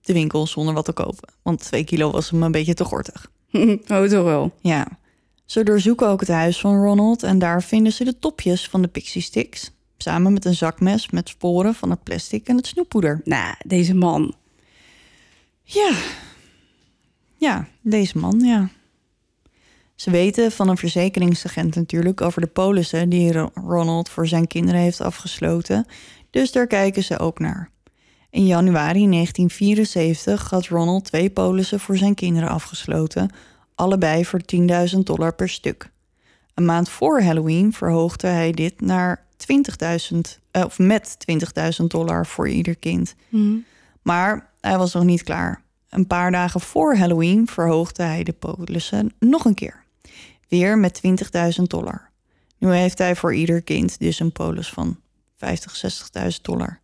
[0.00, 1.32] de winkel zonder wat te kopen.
[1.42, 3.30] Want 2 kilo was hem een beetje te gortig.
[3.52, 4.52] oh, toch wel.
[4.60, 4.86] Ja.
[5.44, 8.88] Ze doorzoeken ook het huis van Ronald en daar vinden ze de topjes van de
[8.88, 9.70] pixie sticks.
[9.98, 13.20] Samen met een zakmes met sporen van het plastic en het snoeppoeder.
[13.24, 14.34] Nou, deze man.
[15.62, 15.90] Ja.
[17.36, 18.68] Ja, deze man, ja.
[19.94, 24.80] Ze weten van een verzekeringsagent natuurlijk over de polissen die Ro- Ronald voor zijn kinderen
[24.80, 25.86] heeft afgesloten.
[26.30, 27.70] Dus daar kijken ze ook naar.
[28.30, 33.30] In januari 1974 had Ronald twee polissen voor zijn kinderen afgesloten,
[33.74, 34.40] allebei voor
[34.94, 35.90] 10.000 dollar per stuk.
[36.54, 42.48] Een maand voor Halloween verhoogde hij dit naar 20.000, eh, of met 20.000 dollar voor
[42.48, 43.14] ieder kind.
[44.02, 45.62] Maar hij was nog niet klaar.
[45.88, 49.84] Een paar dagen voor Halloween verhoogde hij de polissen nog een keer.
[50.48, 52.10] Weer met 20.000 dollar.
[52.58, 54.98] Nu heeft hij voor ieder kind dus een polis van
[55.36, 56.80] 50, 60.000 dollar.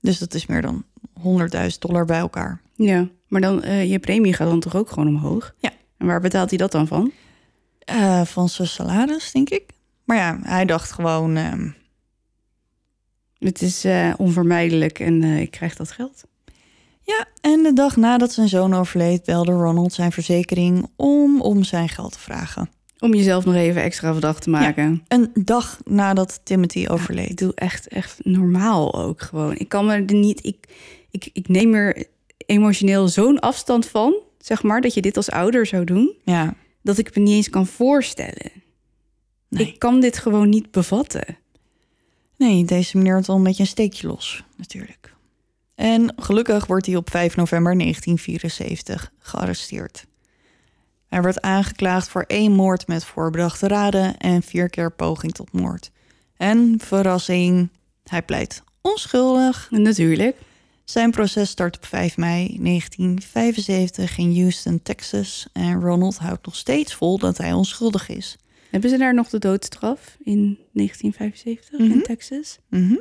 [0.00, 2.60] Dus dat is meer dan 100.000 dollar bij elkaar.
[2.74, 5.54] Ja, maar dan, eh, je premie gaat dan toch ook gewoon omhoog?
[5.58, 5.70] Ja.
[5.96, 7.12] En waar betaalt hij dat dan van?
[7.78, 9.70] Eh, van zijn salaris, denk ik.
[10.06, 11.36] Maar ja, hij dacht gewoon...
[11.36, 11.68] ehm,
[13.38, 16.24] Het is eh, onvermijdelijk en eh, ik krijg dat geld.
[17.02, 19.24] Ja, en de dag nadat zijn zoon overleed...
[19.24, 22.70] belde Ronald zijn verzekering om om zijn geld te vragen.
[22.98, 25.04] Om jezelf nog even extra verdacht te maken.
[25.08, 27.38] Een dag nadat Timothy Ik overleed.
[27.38, 29.56] doe echt, echt normaal ook gewoon.
[29.56, 30.44] Ik kan me er niet.
[30.44, 30.66] Ik,
[31.10, 32.04] ik, ik neem er
[32.46, 36.98] emotioneel zo'n afstand van, zeg maar, dat je dit als ouder zou doen, Ja, dat
[36.98, 38.50] ik me niet eens kan voorstellen.
[39.56, 39.66] Nee.
[39.66, 41.36] Ik kan dit gewoon niet bevatten.
[42.36, 45.14] Nee, deze meneer had al een beetje een steekje los, natuurlijk.
[45.74, 50.06] En gelukkig wordt hij op 5 november 1974 gearresteerd.
[51.08, 55.90] Hij werd aangeklaagd voor één moord met voorbedachte raden en vier keer poging tot moord.
[56.36, 57.68] En verrassing,
[58.04, 59.68] hij pleit onschuldig.
[59.70, 60.36] Natuurlijk.
[60.84, 65.48] Zijn proces start op 5 mei 1975 in Houston, Texas.
[65.52, 68.36] En Ronald houdt nog steeds vol dat hij onschuldig is.
[68.70, 72.02] Hebben ze daar nog de doodstraf in 1975 in Mhm.
[72.02, 72.58] Texas?
[72.68, 72.96] Mhm.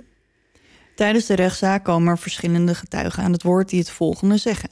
[0.95, 4.69] Tijdens de rechtszaak komen er verschillende getuigen aan het woord die het volgende zeggen.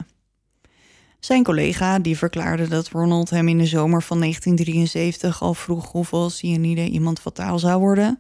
[1.20, 6.30] Zijn collega die verklaarde dat Ronald hem in de zomer van 1973 al vroeg hoeveel
[6.30, 8.20] cyanide iemand fataal zou worden.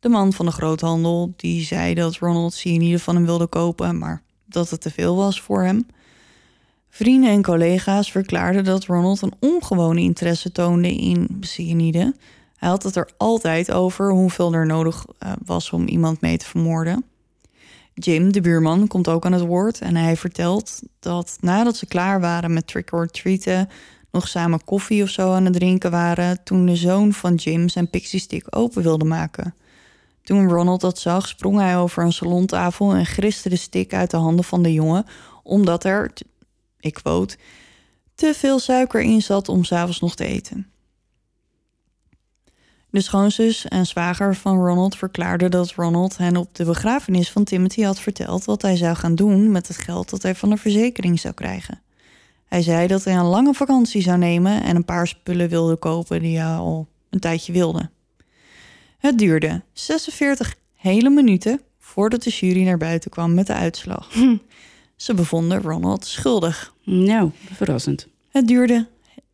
[0.00, 4.22] De man van de groothandel die zei dat Ronald cyanide van hem wilde kopen, maar
[4.46, 5.86] dat het te veel was voor hem.
[6.96, 12.14] Vrienden en collega's verklaarden dat Ronald een ongewone interesse toonde in cyanide.
[12.56, 16.46] Hij had het er altijd over hoeveel er nodig eh, was om iemand mee te
[16.46, 17.04] vermoorden.
[17.94, 22.20] Jim, de buurman, komt ook aan het woord en hij vertelt dat nadat ze klaar
[22.20, 23.68] waren met trick-or-treaten,
[24.10, 27.90] nog samen koffie of zo aan het drinken waren, toen de zoon van Jim zijn
[27.90, 29.54] pixie stick open wilde maken.
[30.22, 34.16] Toen Ronald dat zag, sprong hij over een salontafel en griste de stick uit de
[34.16, 35.06] handen van de jongen,
[35.42, 36.12] omdat er,
[36.84, 37.36] ik quote,
[38.14, 40.68] te veel suiker in zat om s'avonds nog te eten.
[42.90, 47.82] De schoonzus en zwager van Ronald verklaarden dat Ronald hen op de begrafenis van Timothy
[47.82, 51.20] had verteld wat hij zou gaan doen met het geld dat hij van de verzekering
[51.20, 51.82] zou krijgen.
[52.44, 56.20] Hij zei dat hij een lange vakantie zou nemen en een paar spullen wilde kopen
[56.20, 57.90] die hij al een tijdje wilde.
[58.98, 64.08] Het duurde 46 hele minuten voordat de jury naar buiten kwam met de uitslag.
[64.96, 66.73] Ze bevonden Ronald schuldig.
[66.84, 68.08] Nou, verrassend.
[68.28, 68.88] Het duurde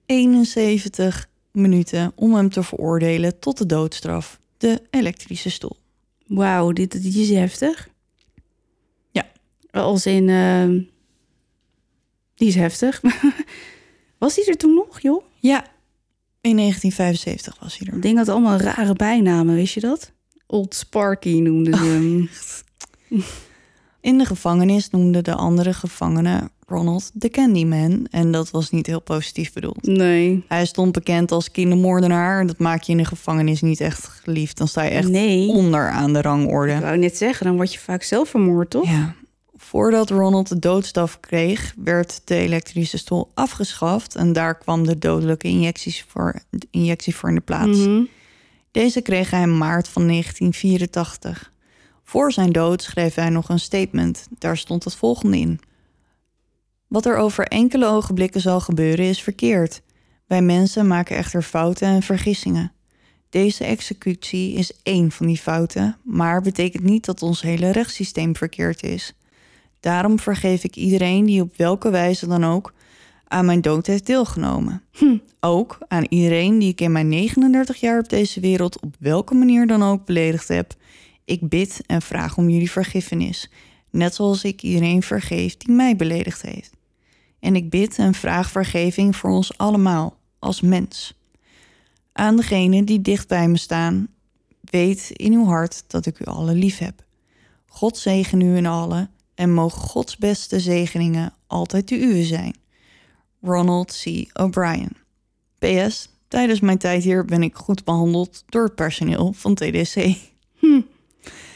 [0.07, 5.77] 71 minuten om hem te veroordelen tot de doodstraf, de elektrische stoel.
[6.27, 7.89] Wauw, dit, dit is heftig.
[9.11, 9.27] Ja.
[9.71, 10.29] Als in...
[10.29, 10.81] ehm,
[12.35, 13.03] die is heftig.
[14.19, 15.25] Was die er toen nog, joh?
[15.39, 15.65] Ja,
[16.41, 17.93] in 1975 was hij er.
[17.93, 20.13] Dat ding had allemaal rare bijnamen, wist je dat?
[20.47, 22.31] Old Sparky noemden ze hem.
[24.01, 29.01] In de gevangenis noemden de andere gevangenen Ronald de Candyman en dat was niet heel
[29.01, 29.87] positief bedoeld.
[29.87, 30.45] Nee.
[30.49, 32.47] Hij stond bekend als kindermoordenaar.
[32.47, 34.57] Dat maak je in de gevangenis niet echt geliefd.
[34.59, 35.49] Dan sta je echt Nee.
[35.49, 36.81] onder aan de Ik rangorde.
[36.81, 38.89] wou net zeggen, dan word je vaak zelf vermoord, toch?
[38.91, 39.15] Ja.
[39.57, 44.15] Voordat Ronald de doodstraf kreeg, werd de elektrische stoel afgeschaft.
[44.15, 47.79] En daar kwam de dodelijke injecties voor, de injectie voor in de plaats.
[47.79, 48.03] Mhm.
[48.71, 51.53] Deze kreeg hij in maart van 1984.
[52.05, 54.29] Voor zijn dood schreef hij nog een statement.
[54.39, 55.61] Daar stond het volgende in.
[56.91, 59.83] Wat er over enkele ogenblikken zal gebeuren is verkeerd.
[60.27, 62.73] Wij mensen maken echter fouten en vergissingen.
[63.29, 68.83] Deze executie is één van die fouten, maar betekent niet dat ons hele rechtssysteem verkeerd
[68.83, 69.15] is.
[69.81, 72.73] Daarom vergeef ik iedereen die op welke wijze dan ook
[73.25, 74.83] aan mijn dood heeft deelgenomen.
[74.93, 75.17] Hm.
[75.41, 79.67] Ook aan iedereen die ik in mijn 39 jaar op deze wereld op welke manier
[79.67, 80.75] dan ook beledigd heb.
[81.25, 83.51] Ik bid en vraag om jullie vergiffenis,
[83.91, 86.79] net zoals ik iedereen vergeef die mij beledigd heeft.
[87.41, 91.15] En ik bid en vraag vergeving voor ons allemaal, als mens.
[92.13, 94.09] Aan degenen die dicht bij me staan,
[94.61, 97.05] weet in uw hart dat ik u allen lief heb.
[97.67, 102.55] God zegen u in allen en mogen Gods beste zegeningen altijd de uwe zijn.
[103.41, 104.31] Ronald C.
[104.41, 104.97] O'Brien.
[105.59, 106.09] PS.
[106.29, 109.95] Tijdens mijn tijd hier ben ik goed behandeld door het personeel van TDC.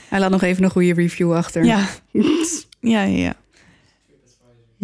[0.09, 1.65] Hij laat nog even een goede review achter.
[1.65, 1.89] Ja,
[2.81, 3.37] ja, ja.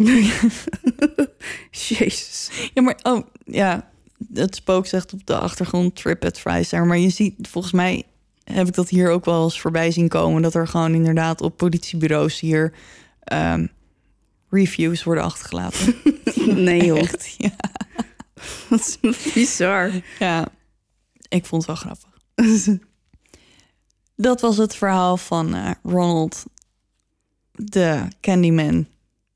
[1.87, 2.49] Jezus.
[2.73, 3.89] Ja, maar oh, ja,
[4.33, 6.85] het spook zegt op de achtergrond TripAdvisor.
[6.85, 8.03] Maar je ziet, volgens mij
[8.43, 10.41] heb ik dat hier ook wel eens voorbij zien komen...
[10.41, 12.73] dat er gewoon inderdaad op politiebureaus hier
[13.23, 13.67] ehm,
[14.49, 15.95] reviews worden achtergelaten.
[16.45, 17.55] Nee joh, Echt, ja.
[18.69, 19.91] wat is bizar.
[20.19, 20.47] ja,
[21.29, 22.09] ik vond het wel grappig.
[24.15, 26.45] Dat was het verhaal van eh, Ronald,
[27.51, 28.87] de Candyman.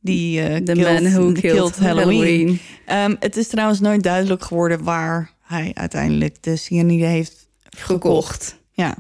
[0.06, 2.60] Die eh The killed- man who killed, Halloween.
[2.86, 8.58] Ehm, het is trouwens nooit duidelijk geworden waar hij uiteindelijk de cyanide heeft gekocht.
[8.72, 8.96] Ja,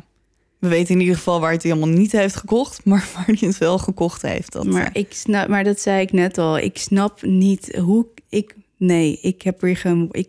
[0.59, 3.37] we weten in ieder geval waar hij het helemaal niet heeft gekocht, maar waar hij
[3.47, 4.51] het wel gekocht heeft.
[4.51, 6.57] Dat, Maar, eh, ik snap, maar dat zei ik net al.
[6.57, 8.55] Ik snap niet hoe ik.
[8.77, 10.07] Nee, ik heb weer geen.
[10.11, 10.27] Ik...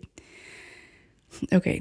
[1.49, 1.81] Oké.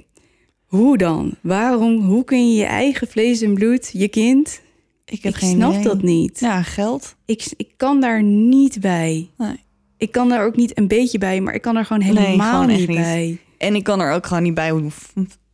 [0.66, 1.36] Hoe dan?
[1.42, 2.02] Waarom?
[2.06, 4.62] Hoe kun je je eigen vlees en bloed, je kind?
[5.06, 5.84] Ik heb ik geen snap idee.
[5.84, 6.40] dat niet.
[6.40, 7.16] Ja, geld.
[7.26, 9.30] Ik, ik kan daar niet bij.
[9.38, 9.64] Nee.
[9.98, 12.54] Ik kan daar ook niet een beetje bij, maar ik kan er gewoon Nee, helemaal
[12.54, 12.98] gewoon echt niet niet.
[12.98, 13.38] bij.
[13.58, 14.84] En ik kan er ook gewoon niet bij hoe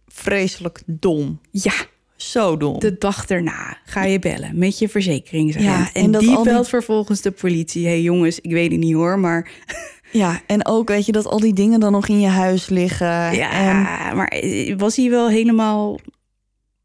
[0.08, 1.40] vreselijk dom.
[1.52, 1.74] Ja,
[2.16, 2.80] Zo dom.
[2.80, 5.72] de dag erna ga je bellen met je verzekeringsagent.
[5.72, 7.84] Ja, en, en dat die belt vervolgens de politie.
[7.86, 9.50] Hé hey, jongens, ik weet het niet hoor, maar
[10.12, 13.08] Ja, en ook weet je dat al die dingen dan nog in je huis liggen.
[13.36, 16.00] ja, En, maar eh, was hij wel helemaal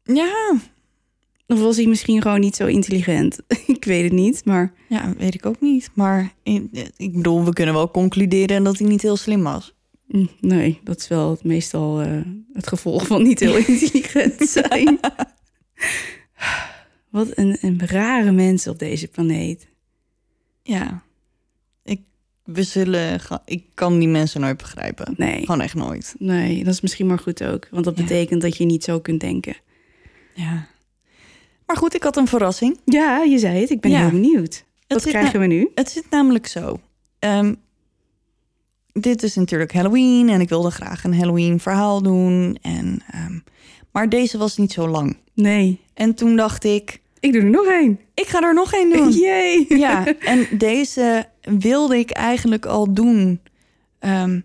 [0.03, 0.53] ja,
[1.47, 3.39] Of was hij misschien gewoon niet zo intelligent?
[3.67, 5.89] ik weet het niet, maar ja, weet ik ook niet.
[5.93, 9.75] Maar in- ik bedoel, we kunnen wel concluderen dat hij niet heel slim was.
[10.07, 12.21] mm, nee, dat is wel het meestal eh,
[12.53, 14.99] het gevolg van niet heel intelligent zijn.
[17.09, 19.67] Wat een, een rare mens op deze planeet.
[20.63, 21.03] Ja,
[21.83, 22.01] ik,
[22.43, 25.13] we zullen, ik kan die mensen nooit begrijpen.
[25.17, 26.15] Nee, Gewoon echt nooit.
[26.19, 27.67] nee, dat is misschien maar goed ook.
[27.71, 28.03] Want dat Ja.
[28.03, 29.55] betekent dat je niet zo kunt denken.
[30.33, 30.67] Ja.
[31.67, 32.79] Maar goed, ik had een verrassing.
[32.85, 33.69] Ja, je zei het.
[33.69, 33.99] Ik ben Ja.
[33.99, 34.65] heel benieuwd.
[34.87, 35.71] Wat krijgen we nu?
[35.75, 36.79] Het zit namelijk zo.
[37.19, 37.53] Ehm,
[38.93, 42.57] dit is natuurlijk Halloween en ik wilde graag een Halloween verhaal doen.
[42.61, 43.39] En, ehm,
[43.91, 45.17] maar deze was niet zo lang.
[45.33, 47.99] Nee, En toen dacht ik, ik doe er nog één.
[48.13, 49.09] ik ga er nog één doen.
[49.21, 49.65] Jee.
[49.77, 53.39] Ja, en deze wilde ik eigenlijk al doen
[53.99, 54.39] ehm,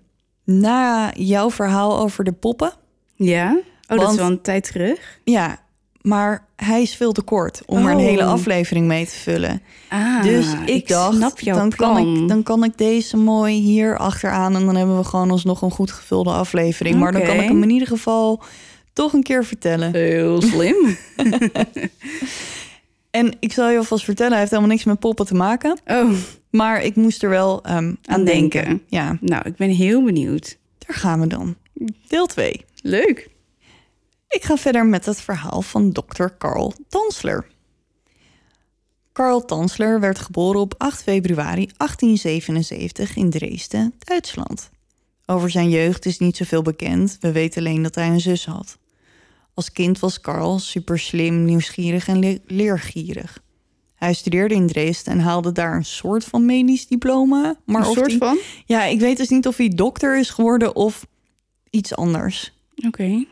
[0.44, 2.72] na jouw verhaal over de poppen.
[3.14, 3.60] Ja?
[3.88, 5.20] Oh, dat is wel een tijd terug.
[5.24, 5.61] Ja,
[6.02, 8.02] maar hij is veel te kort om er een Oh.
[8.02, 9.62] hele aflevering mee te vullen.
[9.88, 11.94] Ah, dus ik, dacht, snap jouw dan, plan.
[11.94, 14.54] kan ik, dan kan ik deze mooi hier achteraan...
[14.56, 16.96] en dan hebben we gewoon alsnog een goed gevulde aflevering.
[16.98, 18.42] Maar dan kan ik hem in ieder geval
[18.92, 19.92] toch een keer vertellen.
[19.94, 20.76] Heel slim.
[23.10, 25.78] En ik zal je alvast vertellen, hij heeft helemaal niks met poppen te maken.
[25.86, 26.10] Oh,
[26.50, 28.64] Maar ik moest er wel ehm, aan, Aan denken.
[28.64, 28.82] denken.
[28.88, 30.58] Ja, nou, ik ben heel benieuwd.
[30.78, 31.54] daar gaan we dan.
[32.08, 32.64] Deel 2.
[32.82, 33.28] Leuk.
[34.32, 36.24] Ik ga verder met het verhaal van Dr.
[36.38, 37.46] Karl Tansler.
[39.12, 44.70] Karl Tansler werd geboren op 8 februari 1877 in Dresden, Duitsland.
[45.26, 48.78] Over zijn jeugd is niet zoveel bekend, we weten alleen dat hij een zus had.
[49.54, 53.42] Als kind was Karl super slim, nieuwsgierig en le- leergierig.
[53.94, 57.56] Hij studeerde in Dresden en haalde daar een soort van medisch diploma.
[57.64, 58.38] Maar een of soort die- van?
[58.66, 61.06] Ja, ik weet dus niet of hij dokter is geworden of
[61.70, 62.52] iets anders.
[62.86, 63.24] Oké.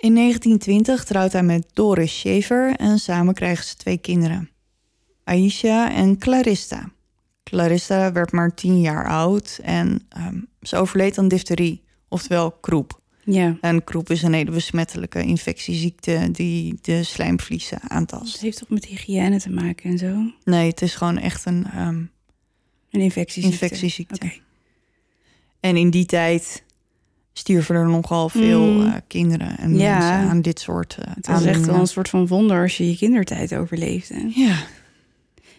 [0.00, 4.50] In 1920 trouwt hij met Doris Schaefer en samen krijgen ze twee kinderen.
[5.24, 6.90] Aisha en Clarissa.
[7.42, 13.00] Clarissa werd maar tien jaar oud en ehm, ze overleed aan difterie, oftewel kroep.
[13.24, 13.56] Ja.
[13.60, 18.40] En kroep is een hele besmettelijke infectieziekte die de slijmvliezen aantast.
[18.40, 20.32] heeft toch met hygiëne te maken en zo?
[20.44, 22.04] Nee, het is gewoon echt een ehm,
[22.90, 23.62] Een infectieziekte.
[23.64, 24.14] infectieziekte.
[24.14, 24.32] Oké.
[25.60, 26.64] En in die tijd
[27.32, 28.86] stierven er nogal veel Mm.
[28.86, 29.98] eh, kinderen en Ja.
[29.98, 32.90] mensen aan dit soort uh, Het was echt wel een soort van wonder als je
[32.90, 34.30] je kindertijd overleefde.
[34.34, 34.56] Ja,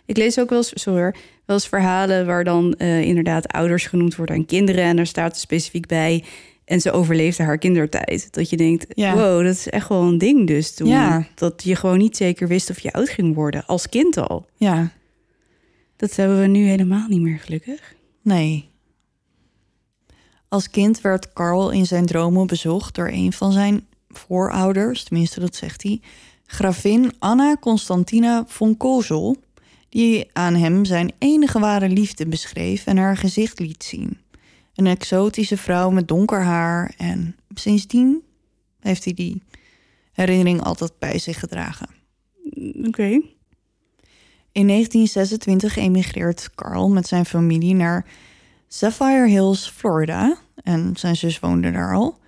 [0.06, 1.02] Ik lees ook wel eens, sorry,
[1.46, 4.84] wel eens verhalen waar dan eh, inderdaad ouders genoemd worden aan kinderen.
[4.84, 6.24] En daar staat er specifiek bij.
[6.66, 8.28] En ze overleefde haar kindertijd.
[8.34, 9.14] Dat je denkt, Ja.
[9.14, 10.88] wow, dat is echt wel een ding dus toen.
[10.88, 11.28] Ja.
[11.36, 13.66] Dat je gewoon niet zeker wist of je oud ging worden.
[13.66, 14.46] Als kind al.
[14.56, 14.92] Ja,
[15.98, 17.94] Dat hebben we nu helemaal niet meer gelukkig.
[18.22, 18.70] nee.
[20.52, 25.56] Als kind werd Carl in zijn dromen bezocht door een van zijn voorouders, tenminste dat
[25.56, 26.02] zegt hij,
[26.46, 29.38] gravin Anna Constantina von Kozel,
[29.90, 34.18] die aan hem zijn enige ware liefde beschreef en haar gezicht liet zien.
[34.76, 38.24] Een exotische vrouw met donker haar en sindsdien
[38.80, 39.44] heeft hij die
[40.12, 41.90] herinnering altijd bij zich gedragen.
[42.84, 43.22] Oké.
[44.52, 48.06] In 1926 emigreert Carl met zijn familie naar
[48.74, 50.36] Sapphire Hills, Florida.
[50.64, 52.20] En zijn zus woonde daar al.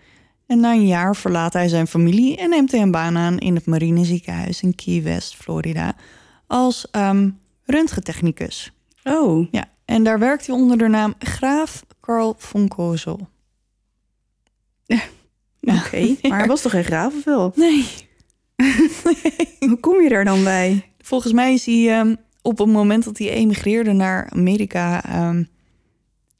[0.47, 3.56] En na een jaar verlaat hij zijn familie en neemt hij een baan aan in
[3.56, 5.95] het marineziekenhuis in Key West, Florida.
[6.47, 7.29] Als ehm
[7.65, 8.71] röntgentechnicus.
[9.03, 13.27] Oh, Ja, en daar werkt hij onder de naam Graaf Carl von Kozel.
[15.62, 16.15] oké.
[16.29, 17.51] Maar hij was toch geen graaf of wel?
[17.56, 17.86] Nee,
[19.60, 20.88] Hoe kom je daar dan bij?
[20.99, 25.03] volgens mij is hij ehm, op het moment dat hij emigreerde naar Amerika...
[25.06, 25.43] ehm,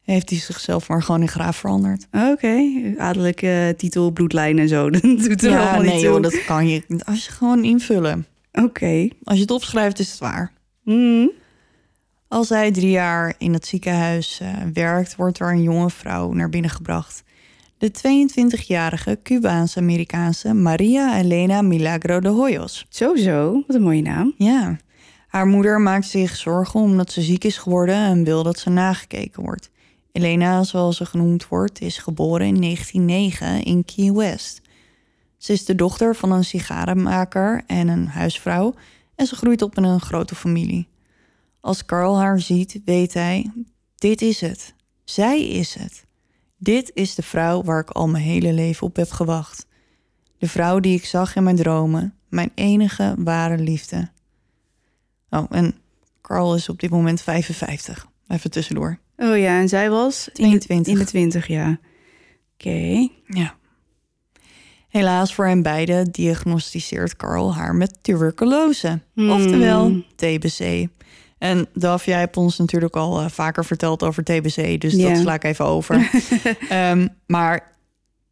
[0.04, 2.08] heeft hij zichzelf maar gewoon in graaf veranderd.
[2.12, 2.64] Oké,
[2.98, 4.90] adellijke titel, bloedlijn en zo.
[4.90, 6.22] Dat doet er Ja, allemaal nee niet joh, toe.
[6.22, 6.84] dat kan je.
[7.06, 8.26] Als je gewoon invullen.
[8.52, 9.08] Oké.
[9.24, 10.52] Als je het opschrijft, is het waar.
[10.84, 11.32] Hmm.
[12.28, 16.50] Als hij drie jaar in het ziekenhuis eh, werkt, wordt er een jonge vrouw naar
[16.50, 17.24] binnen gebracht.
[17.78, 22.86] De 22-jarige Cubaans-Amerikaanse Maria Elena Milagro de Hoyos.
[22.90, 23.64] Zo, zo.
[23.68, 24.34] Wat een mooie naam.
[24.38, 24.78] Ja,
[25.28, 29.44] haar moeder maakt zich zorgen omdat ze ziek is geworden en wil dat ze nagekeken
[29.44, 29.70] wordt.
[30.14, 34.62] Elena, zoals ze genoemd wordt, is geboren in 1909 in Key West.
[35.38, 38.74] Ze is de dochter van een sigarenmaker en een huisvrouw
[39.16, 40.88] en ze groeit op in een grote familie.
[41.60, 43.52] Als Carl haar ziet, weet hij:
[43.96, 44.74] dit is het.
[45.04, 46.06] Zij is het.
[46.58, 49.66] Dit is de vrouw waar ik al mijn hele leven op heb gewacht.
[50.38, 54.10] De vrouw die ik zag in mijn dromen, mijn enige ware liefde.
[55.30, 55.76] Oh, en
[56.22, 58.08] Carl is op dit moment 55.
[58.28, 59.00] Even tussendoor.
[59.24, 60.30] Oh ja, en zij was?
[60.34, 60.94] in de- 22.
[60.94, 61.80] In de 20, ja.
[62.54, 63.08] Oké.
[63.28, 63.56] Ja.
[64.90, 69.00] Helaas voor hen beiden diagnosticeert Carl haar met tuberculose.
[69.14, 69.30] Hmm.
[69.32, 70.88] Oftewel TBC.
[71.38, 75.34] En Daf, jij hebt ons natuurlijk al eh, vaker verteld over TBC, dus dat sla
[75.34, 76.10] ik even over.
[76.70, 77.73] Ehm, maar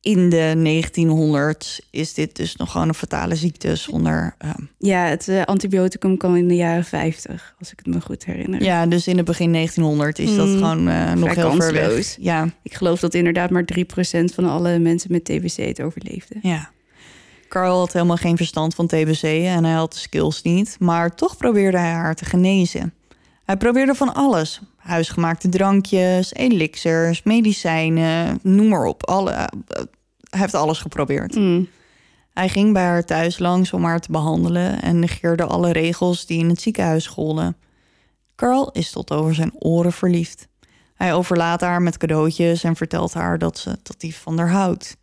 [0.01, 0.81] in de
[1.61, 4.35] 1900s is dit dus nog gewoon een fatale ziekte zonder...
[4.37, 8.25] ehm, Ja, het eh, antibioticum kwam in de jaren 50, als ik het me goed
[8.25, 8.63] herinner.
[8.63, 12.15] ja, dus in het begin 1900 is dat Hmm, gewoon eh, nog heel ver weg.
[12.19, 16.35] Ja, Ik geloof dat inderdaad maar 3% van alle mensen met TBC het overleefde.
[16.41, 16.69] Ja.
[17.49, 21.37] Carl had helemaal geen verstand van TBC en hij had de skills niet, maar toch
[21.37, 22.93] probeerde hij haar te genezen.
[23.45, 29.07] Hij probeerde van alles: huisgemaakte drankjes, elixirs, medicijnen, noem maar op.
[29.07, 29.45] Alle, eh,
[30.29, 31.35] hij heeft alles geprobeerd.
[31.35, 31.67] Mm.
[32.33, 36.39] Hij ging bij haar thuis langs om haar te behandelen en negeerde alle regels die
[36.39, 37.57] in het ziekenhuis golden.
[38.35, 40.47] Carl is tot over zijn oren verliefd.
[40.95, 44.97] Hij overlaat haar met cadeautjes en vertelt haar dat, ze, dat hij van haar houdt.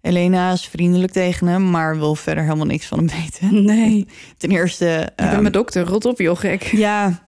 [0.00, 3.64] Elena is vriendelijk tegen hem, maar wil verder helemaal niks van hem weten.
[3.64, 5.00] Nee, Ten eerste...
[5.00, 5.86] ik ben ehm, mijn dokter.
[5.86, 6.62] Rot op, joh, gek.
[6.62, 7.25] ja,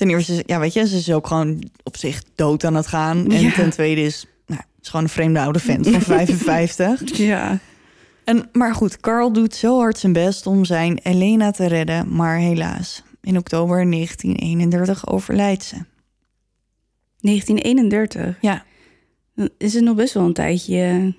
[0.00, 3.30] ten eerste, ja, weet je, ze is ook gewoon op zich dood aan het gaan.
[3.30, 3.52] En Ja.
[3.52, 7.16] ten tweede is, nou, is gewoon een vreemde oude vent van 55.
[7.16, 7.58] Ja.
[8.24, 12.38] En, maar goed, Carl doet zo hard zijn best om zijn Elena te redden, maar
[12.38, 13.02] helaas.
[13.22, 15.76] In oktober 1931 overlijdt ze.
[17.20, 18.36] 1931.
[18.40, 18.64] Ja.
[19.34, 21.14] Dan is het nog best wel een tijdje.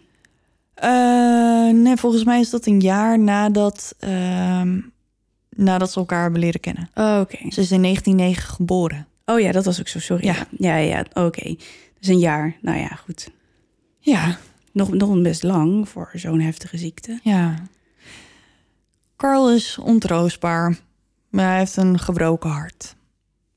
[0.73, 4.79] Eh, nee, volgens mij is dat een jaar nadat, ehm,
[5.55, 6.89] nadat ze elkaar hebben leren kennen.
[6.93, 7.37] Oh, oké.
[7.37, 9.07] Ze is in 1909 geboren.
[9.25, 10.25] Oh ja, dat was ook zo, sorry.
[10.25, 10.47] Ja.
[10.57, 11.23] Ja, ja, ja.
[11.23, 11.55] oké.
[11.99, 12.55] Dus een jaar.
[12.61, 13.29] Nou ja, goed.
[13.99, 14.37] Ja,
[14.71, 17.19] Nog, nog best lang voor zo'n heftige ziekte.
[17.23, 17.55] ja.
[19.17, 20.79] Carl is ontroostbaar,
[21.29, 22.95] maar hij heeft een gebroken hart.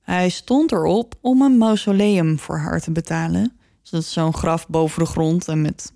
[0.00, 3.52] Hij stond erop om een mausoleum voor haar te betalen.
[3.82, 5.92] Dus dat is zo'n graf boven de grond en met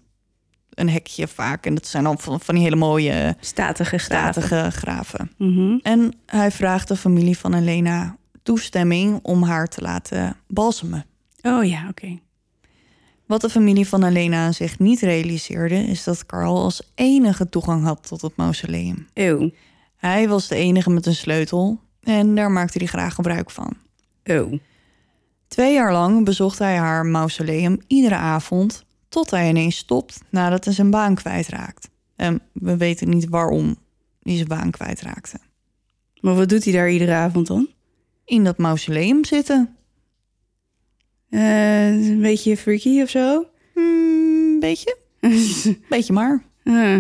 [0.79, 1.67] een hekje vaak.
[1.67, 4.43] En dat zijn dan van, van die hele mooie Statige graven.
[4.43, 5.31] statige graven.
[5.37, 5.79] Mhm.
[5.83, 11.05] En hij vraagt de familie van Elena toestemming om haar te laten balsemen.
[11.43, 12.19] Oh ja, oké.
[13.27, 18.09] Wat de familie van Elena zich niet realiseerde, is dat Carl als enige toegang had
[18.09, 19.07] tot het mausoleum.
[19.15, 19.51] Eeuw.
[19.97, 23.77] Hij was de enige met een sleutel en daar maakte hij graag gebruik van.
[24.23, 24.59] Eeuw.
[25.49, 30.75] Twee jaar lang bezocht hij haar mausoleum iedere avond, tot hij ineens stopt nadat hij
[30.75, 31.89] zijn baan kwijtraakt.
[32.17, 33.77] En we weten niet waarom
[34.23, 35.39] hij zijn baan kwijtraakte.
[36.21, 37.69] Maar wat doet hij daar iedere avond dan?
[38.25, 39.77] In dat mausoleum zitten.
[41.31, 43.47] Eh, een beetje freaky of zo?
[43.75, 44.97] Hmm, beetje?
[45.89, 46.45] Beetje maar.
[46.63, 46.97] Eh,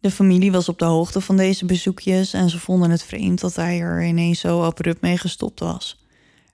[0.00, 3.56] De familie was op de hoogte van deze bezoekjes en ze vonden het vreemd dat
[3.56, 6.04] hij er ineens zo abrupt mee gestopt was.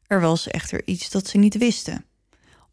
[0.06, 2.04] Er was echter iets dat ze niet wisten.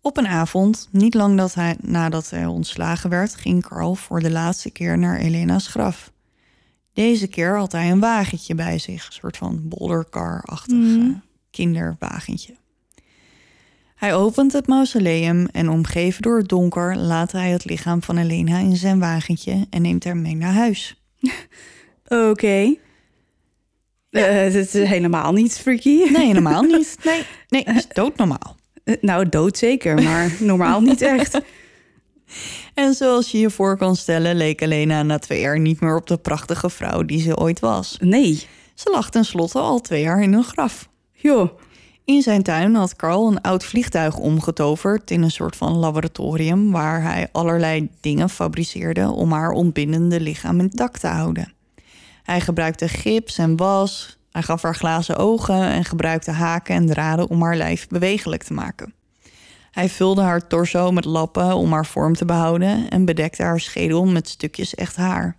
[0.02, 4.32] Op een avond, niet lang dat hij, nadat hij ontslagen werd, ging Carl voor de
[4.32, 6.12] laatste keer naar Elena's graf.
[6.94, 11.00] Deze keer had hij een wagentje bij zich, een soort van boldercar-achtig Mhm.
[11.10, 11.16] eh,
[11.52, 12.56] kinderwagentje.
[13.96, 18.58] Hij opent het mausoleum en omgeven door het donker laat hij het lichaam van Elena
[18.58, 21.02] in zijn wagentje en neemt haar mee naar huis.
[22.30, 22.76] Oké.
[24.10, 25.98] Eh, dat is helemaal niet freaky.
[26.12, 26.98] Nee, helemaal niet.
[27.04, 28.56] Nee, nee, is doodnormaal.
[28.84, 31.42] Eh, nou, dood zeker, maar normaal niet echt.
[32.74, 36.08] En zoals je je voor kan stellen, leek Elena na twee jaar niet meer op
[36.08, 37.98] de prachtige vrouw die ze ooit was.
[38.00, 38.48] Nee.
[38.76, 40.90] Ze lag tenslotte al twee jaar in een graf.
[41.12, 41.50] Joh.
[42.06, 47.04] In zijn tuin had Carl een oud vliegtuig omgetoverd in een soort van laboratorium waar
[47.04, 51.54] hij allerlei dingen fabriceerde om haar ontbindende lichaam intact te houden.
[52.24, 57.30] Hij gebruikte gips en was, hij gaf haar glazen ogen en gebruikte haken en draden
[57.30, 58.94] om haar lijf bewegelijk te maken.
[59.72, 64.06] Hij vulde haar torso met lappen om haar vorm te behouden en bedekte haar schedel
[64.06, 65.36] met stukjes echt haar.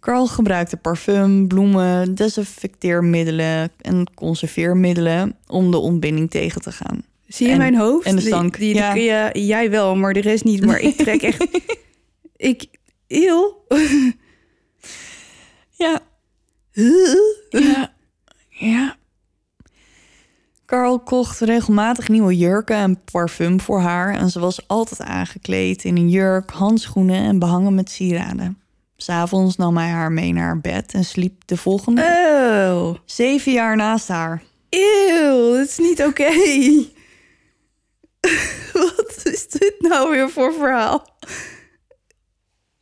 [0.00, 7.02] Carl gebruikte parfum, bloemen, desinfecteermiddelen en conserveermiddelen om de ontbinding tegen te gaan.
[7.28, 8.06] Zie je En- mijn hoofd?
[8.06, 8.92] en de stank, Die, die, ja.
[8.92, 10.64] kun je, jij wel, maar de rest niet.
[10.66, 11.46] Maar ik trek echt...
[12.36, 12.66] ik...
[13.08, 13.56] Eeuw.
[15.76, 16.00] Ja.
[17.48, 17.92] Ja.
[18.48, 18.96] Ja.
[20.66, 25.96] Carl kocht regelmatig nieuwe jurken en parfum voor haar en ze was altijd aangekleed in
[25.96, 28.58] een jurk, handschoenen en behangen met sieraden.
[28.96, 32.94] S'avonds nam hij haar mee naar bed en sliep de volgende Oh.
[33.04, 34.42] zeven jaar naast haar.
[34.68, 36.30] Eeuw, dat is niet oké.
[38.72, 41.06] Wat is dit nou weer voor verhaal?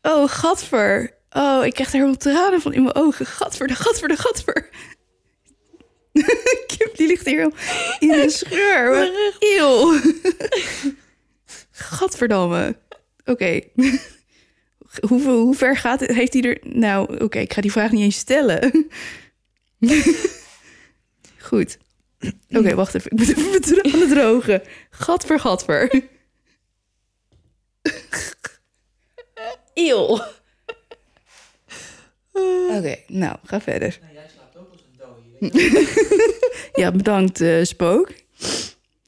[0.03, 1.15] Oh, gadver.
[1.33, 3.27] Oh, ik krijg er helemaal tranen van in mijn ogen.
[3.27, 4.69] Gadver, de gadver, de gadver.
[6.77, 7.53] Kip, die ligt hier
[7.99, 9.13] in de scheur.
[9.39, 10.01] Eeuw.
[11.71, 12.77] Gadverdamme.
[13.25, 13.61] Oké.
[15.09, 16.11] Hoe, hoe ver gaat het?
[16.11, 16.59] Heeft hij er...
[16.63, 18.89] Nou, oké, ik ga die vraag niet eens stellen.
[21.39, 21.79] Goed.
[22.51, 23.11] Oké, wacht even.
[23.11, 24.63] Ik moet even mijn tranen drogen.
[24.91, 26.03] Gadver, gadver.
[29.75, 30.21] Eeuw.
[32.77, 33.99] Oké, nou, ga verder.
[36.83, 38.13] ja, bedankt, eh, Spook.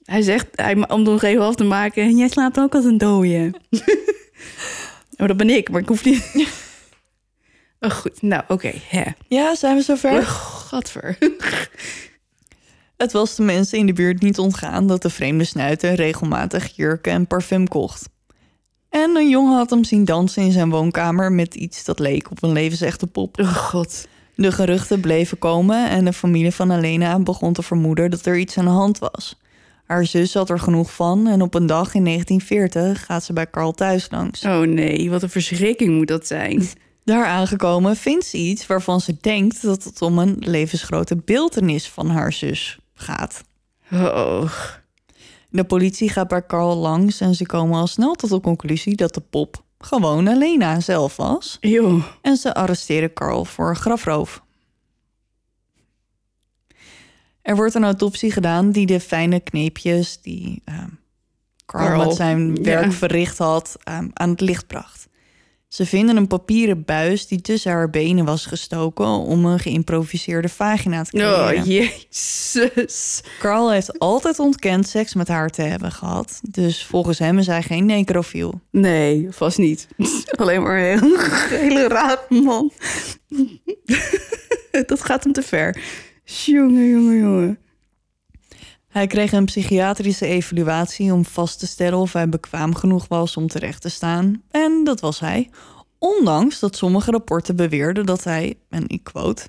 [0.05, 2.17] Hij zegt, hij, om nog even af te maken...
[2.17, 3.55] Jij slaapt ook als een dode.
[5.19, 6.33] oh, dat ben ik, maar ik hoef niet...
[7.81, 8.23] oh, goed.
[8.23, 8.73] Nou, oké.
[9.29, 10.12] Ja, zijn we zover?
[10.12, 10.29] Oh,
[10.69, 11.19] gadver.
[12.97, 17.12] Het was de mensen in de buurt niet ontgaan dat de vreemde snuiter regelmatig jurken
[17.12, 18.09] en parfum kocht.
[18.95, 22.43] En een jongen had hem zien dansen in zijn woonkamer met iets dat leek op
[22.43, 23.41] een levensechte pop.
[23.41, 24.09] Oh, god.
[24.35, 28.59] De geruchten bleven komen en de familie van Elena begon te vermoeden dat er iets
[28.59, 29.41] aan de hand was.
[29.85, 33.51] Haar zus had er genoeg van en op een dag in 1940 gaat ze bij
[33.51, 34.45] Carl thuis langs.
[34.45, 36.69] Oh nee, wat een verschrikking moet dat zijn.
[37.05, 42.11] Daar aangekomen vindt ze iets waarvan ze denkt dat het om een levensgrote beeltenis van
[42.11, 43.45] haar zus gaat.
[43.93, 44.51] Oh.
[45.55, 49.15] De politie gaat bij Carl langs en ze komen al snel tot de conclusie dat
[49.15, 51.57] de pop gewoon Elena zelf was.
[52.23, 54.43] En ze arresteren Carl voor grafroof.
[57.43, 60.89] Er wordt een autopsie gedaan die de fijne kneepjes die ehm,
[61.67, 62.63] Carl, Carl, met zijn ja.
[62.63, 65.09] werk verricht had ehm, aan het licht bracht.
[65.75, 71.03] Ze vinden een papieren buis die tussen haar benen was gestoken om een geïmproviseerde vagina
[71.03, 71.59] te creëren.
[71.59, 73.22] Oh, jezus.
[73.39, 76.41] Carl heeft altijd ontkend seks met haar te hebben gehad.
[76.51, 78.61] Dus volgens hem is hij geen necrofiel.
[78.70, 79.89] Nee, vast niet.
[80.39, 81.18] Alleen maar een heel,
[81.59, 82.72] hele raar man.
[84.87, 85.83] dat gaat hem te ver.
[86.25, 87.59] Jongen, jongen, jongen.
[88.95, 93.47] Hij kreeg een psychiatrische evaluatie om vast te stellen of hij bekwaam genoeg was om
[93.47, 94.43] terecht te staan.
[94.51, 95.51] En dat was hij.
[95.99, 99.47] Ondanks dat sommige rapporten beweerden dat hij, en ik quote,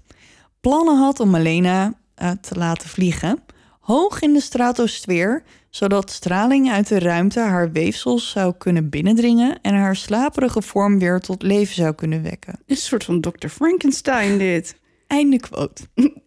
[0.61, 3.43] plannen had om Elena eh, te laten vliegen,
[3.79, 9.75] hoog in de stratosfeer, zodat straling uit de ruimte haar weefsels zou kunnen binnendringen en
[9.75, 12.59] haar slaperige vorm weer tot leven zou kunnen wekken.
[12.65, 13.47] Een soort van Dr.
[13.47, 14.75] Frankenstein dit.
[15.07, 15.83] Einde quote.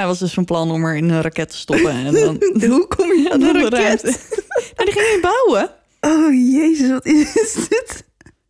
[0.00, 1.90] Hij was dus van plan om er in een raket te stoppen.
[1.90, 4.02] En dan Hoe kom je aan de de raket?
[4.76, 5.70] Nou, die ging hij bouwen.
[6.00, 8.04] Oh, jezus, wat is dit?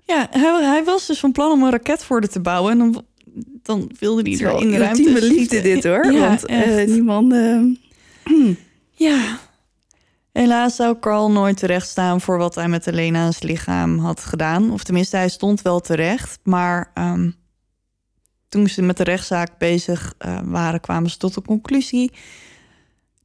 [0.04, 2.72] Ja, hij, hij was dus van plan om een raket voor haar te bouwen.
[2.72, 3.04] En dan,
[3.62, 6.12] dan wilde hij er in de ruimte ultieme liefde dit hoor.
[6.12, 6.76] Ja, Want echt.
[6.76, 7.32] eh, niemand...
[7.32, 7.60] eh,
[8.90, 9.38] ja.
[10.32, 14.70] Helaas zou Carl nooit terecht staan voor wat hij met Elena's lichaam had gedaan.
[14.72, 16.38] Of tenminste, hij stond wel terecht.
[16.42, 17.30] Maar ehm,
[18.50, 22.12] toen ze met de rechtszaak bezig eh, waren, kwamen ze tot de conclusie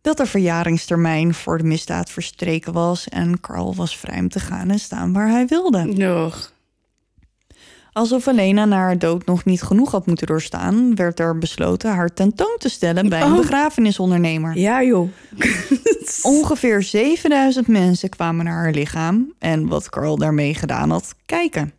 [0.01, 3.07] dat de verjaringstermijn voor de misdaad verstreken was.
[3.07, 5.83] En Carl was vrij om te gaan en staan waar hij wilde.
[5.85, 6.53] Nog.
[7.91, 12.13] Alsof Elena na haar dood nog niet genoeg had moeten doorstaan, werd er besloten haar
[12.13, 13.37] tentoon te stellen bij een Oh.
[13.37, 14.57] begrafenisondernemer.
[14.57, 15.09] Ja, joh.
[16.21, 21.73] Ongeveer 7000 mensen kwamen naar haar lichaam en wat Carl daarmee gedaan had, kijken.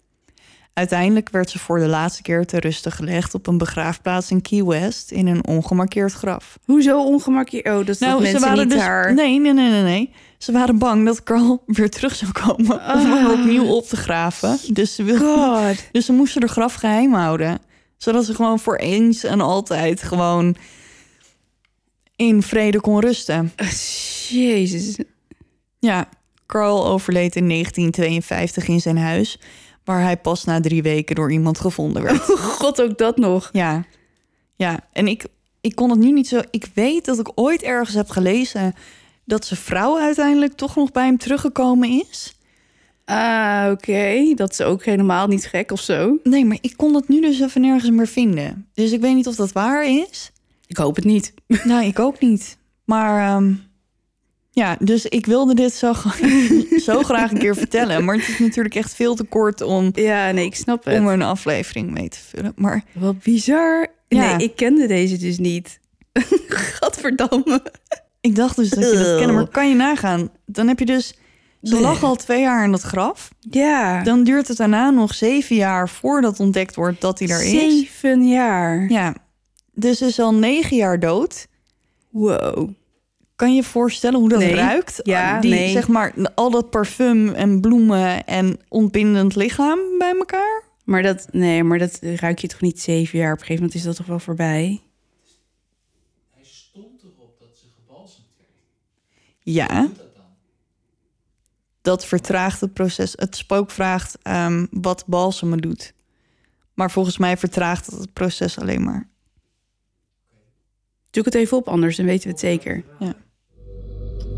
[0.77, 4.65] Uiteindelijk werd ze voor de laatste keer te rusten gelegd op een begraafplaats in Key
[4.65, 6.59] West in een ongemarkeerd graf.
[6.65, 7.67] Hoezo ongemakkelijk?
[7.67, 8.81] Oh, dat is dat mensen niet dus.
[8.81, 9.15] haar...
[9.15, 10.13] Nee, nee, nee, nee, nee.
[10.39, 13.31] Ze waren bang dat Carl weer terug zou komen om haar Ah.
[13.33, 14.59] opnieuw op te graven.
[14.73, 15.85] Dus ze, wilden, God.
[15.93, 17.59] dus ze moesten de graf geheim houden.
[17.97, 20.57] Zodat ze gewoon voor eens en altijd gewoon
[22.17, 23.53] in vrede kon rusten.
[24.29, 24.99] Jezus.
[25.79, 26.09] Ja,
[26.47, 29.39] Carl overleed in 1952 in zijn huis,
[29.87, 32.23] waar hij pas na drie weken door iemand gevonden werd.
[32.59, 33.49] God, ook dat nog.
[33.53, 33.85] Ja,
[34.57, 34.81] ja.
[34.93, 35.27] En ik,
[35.61, 36.41] ik kon het nu niet zo.
[36.51, 38.75] Ik weet dat ik ooit ergens heb gelezen
[39.25, 42.35] dat zijn vrouw uiteindelijk toch nog bij hem teruggekomen is.
[43.05, 44.33] Ah, oké.
[44.35, 46.19] Dat is ook helemaal niet gek of zo.
[46.23, 48.69] Nee, maar ik kon het nu dus even nergens meer vinden.
[48.75, 50.31] Dus ik weet niet of dat waar is.
[50.67, 51.35] Ik hoop het niet.
[51.65, 52.57] Nou, ik ook niet.
[52.85, 53.55] Maar ehm,
[54.57, 55.93] ja, dus ik wilde dit zo,
[56.87, 58.05] zo graag een keer vertellen.
[58.05, 60.99] Maar het is natuurlijk echt veel te kort om, Ja, nee, ik snap het.
[60.99, 62.53] om er een aflevering mee te vullen.
[62.57, 63.87] Maar Wat bizar.
[64.09, 64.37] Ja.
[64.37, 65.81] Nee, ik kende deze dus niet.
[66.49, 67.63] Gadverdamme.
[68.21, 69.33] ik dacht dus dat je dat kende.
[69.33, 70.31] Maar kan je nagaan?
[70.47, 71.15] Dan heb je dus...
[71.63, 73.29] Ze lag al twee jaar in dat graf.
[73.51, 74.03] Ja.
[74.03, 77.51] Dan duurt het daarna nog zeven jaar voordat ontdekt wordt dat hij er is.
[77.51, 78.89] Zeven jaar.
[78.91, 79.15] Ja,
[79.75, 81.47] dus ze is al negen jaar dood.
[82.11, 82.71] Wow.
[83.37, 84.55] Kan je je voorstellen hoe dat Nee.
[84.55, 85.01] ruikt?
[85.03, 85.69] Ja, Die, nee.
[85.71, 90.63] zeg maar, al dat parfum en bloemen en ontbindend lichaam bij elkaar.
[90.85, 93.33] Maar dat, nee, maar dat ruik je toch niet zeven jaar?
[93.33, 94.81] Op een gegeven moment is dat toch wel voorbij?
[99.41, 99.89] Ja.
[101.83, 103.13] Dat vertraagt het proces.
[103.17, 105.93] Het spook vraagt ehm, wat balsemen doet.
[106.75, 109.09] Maar volgens mij vertraagt het het proces alleen maar.
[111.11, 112.85] Zoek het even op, anders dan weten we het zeker.
[112.99, 113.15] Ja.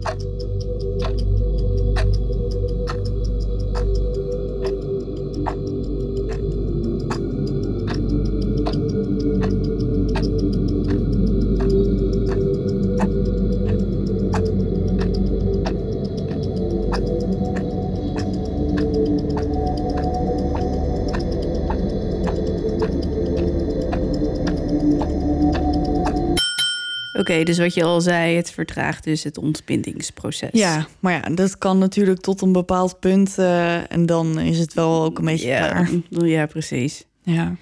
[0.04, 0.22] Thank
[1.20, 1.27] you.
[27.18, 30.48] Oké, dus wat je al zei, het vertraagt dus het ontbindingsproces.
[30.52, 33.38] Ja, maar ja, dat kan natuurlijk tot een bepaald punt.
[33.38, 36.26] eh, en dan is het wel ook een beetje ja, klaar.
[36.26, 37.04] ja precies.
[37.22, 37.54] Ja.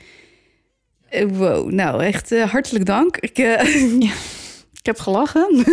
[1.08, 3.16] Eh, Wow, nou echt eh, hartelijk dank.
[3.16, 3.38] Ik,
[4.80, 5.48] ik heb gelachen.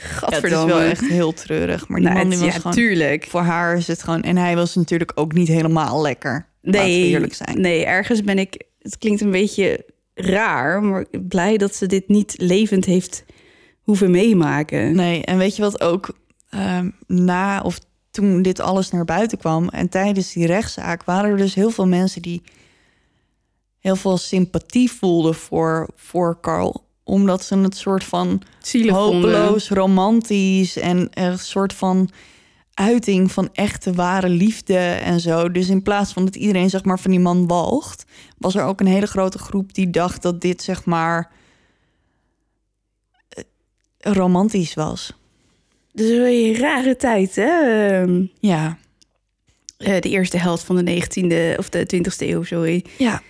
[0.00, 0.72] Ja, het Gadverdamme.
[0.72, 1.88] is wel echt heel treurig.
[1.88, 2.76] Maar die Nou, man het- die was ja, gewoon...
[2.76, 3.26] tuurlijk.
[3.28, 4.22] Voor haar is het gewoon...
[4.22, 6.46] En hij was natuurlijk ook niet helemaal lekker.
[6.62, 7.60] Laten we eerlijk zijn.
[7.60, 8.62] Nee, ergens ben ik...
[8.78, 9.84] Het klinkt een beetje
[10.20, 13.24] raar, maar blij dat ze dit niet levend heeft
[13.80, 14.94] hoeven meemaken.
[14.94, 16.16] Nee, en weet je wat ook
[16.50, 17.78] ehm, na of
[18.10, 21.86] toen dit alles naar buiten kwam en tijdens die rechtszaak waren er dus heel veel
[21.86, 22.42] mensen die
[23.78, 26.88] heel veel sympathie voelden voor, voor Carl.
[27.04, 29.20] Omdat ze het soort van Zielig vonden.
[29.20, 32.10] hopeloos, romantisch en een soort van
[32.80, 35.50] uiting van echte ware liefde en zo.
[35.50, 38.04] Dus in plaats van dat iedereen zeg maar van die man walgt,
[38.38, 41.30] was er ook een hele grote groep die dacht dat dit zeg maar
[43.28, 43.44] eh,
[43.98, 45.12] romantisch was.
[45.92, 47.60] Dus een rare tijd, hè?
[48.00, 48.78] Ehm, Ja,
[49.76, 52.84] eh, de eerste helft van de 19e of de 20e eeuw, sorry.
[52.98, 53.22] ja.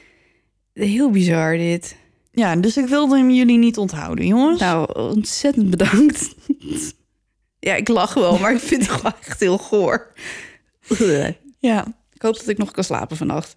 [0.73, 1.97] Heel bizar dit.
[2.33, 4.61] Ja, dus ik wilde hem jullie niet onthouden, jongens.
[4.61, 6.35] Nou, ontzettend bedankt.
[7.61, 10.13] ja, ik lach wel, maar ik vind het gewoon echt heel goor.
[11.59, 13.57] Ja, Ik hoop dat ik nog kan slapen vannacht.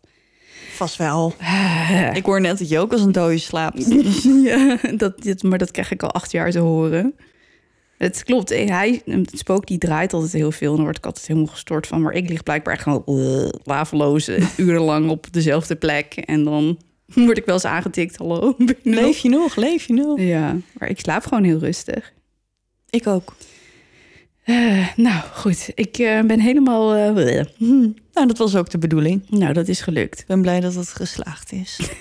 [0.74, 1.34] vast wel.
[2.14, 3.86] Ik hoor net dat je ook als een dode slaapt.
[4.43, 7.16] Ja, dat, dit, maar dat krijg ik al acht jaar te horen.
[7.97, 8.51] Het klopt.
[8.51, 10.70] eh, Hij, het spook die draait altijd heel veel.
[10.70, 12.01] En dan word ik altijd helemaal gestort van.
[12.01, 16.14] Maar ik lig blijkbaar echt gewoon uh, laveloos eh, urenlang op dezelfde plek.
[16.14, 18.18] En dan word ik wel eens aangetikt.
[18.18, 19.56] Hallo, leef je nog?
[19.56, 20.06] Leef je nog?
[20.06, 20.20] nog?
[20.20, 22.14] Ja, maar ik slaap gewoon heel rustig.
[22.89, 23.36] Ik ook.
[24.43, 25.71] Eh, nou, goed.
[25.75, 26.95] Ik eh, ben helemaal...
[26.95, 27.45] eh, bleh.
[28.13, 29.29] Nou, dat was ook de bedoeling.
[29.29, 30.19] nou, dat is gelukt.
[30.19, 31.79] Ik ben blij dat het geslaagd is.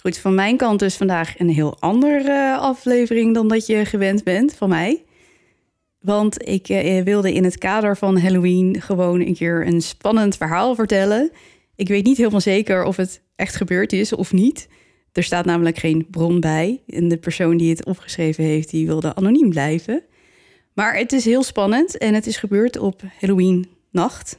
[0.00, 4.54] Goed, van mijn kant dus vandaag een heel andere aflevering dan dat je gewend bent
[4.54, 5.02] van mij.
[6.00, 6.66] Want ik
[7.04, 11.30] wilde in het kader van Halloween gewoon een keer een spannend verhaal vertellen.
[11.76, 14.68] Ik weet niet helemaal zeker of het echt gebeurd is of niet.
[15.12, 16.82] Er staat namelijk geen bron bij.
[16.86, 20.02] En de persoon die het opgeschreven heeft, die wilde anoniem blijven.
[20.72, 24.38] Maar het is heel spannend en het is gebeurd op Halloween nacht.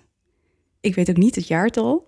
[0.81, 2.07] Ik weet ook niet het jaartal.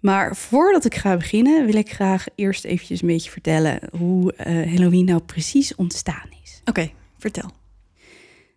[0.00, 4.46] Maar voordat ik ga beginnen, wil ik graag eerst eventjes een beetje vertellen hoe eh,
[4.54, 6.60] Halloween nou precies ontstaan is.
[6.64, 7.50] Oké, vertel.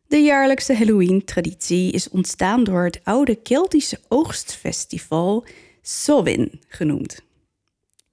[0.07, 5.45] De jaarlijkse Halloween-traditie is ontstaan door het oude Keltische oogstfestival
[5.89, 7.21] Samhain genoemd.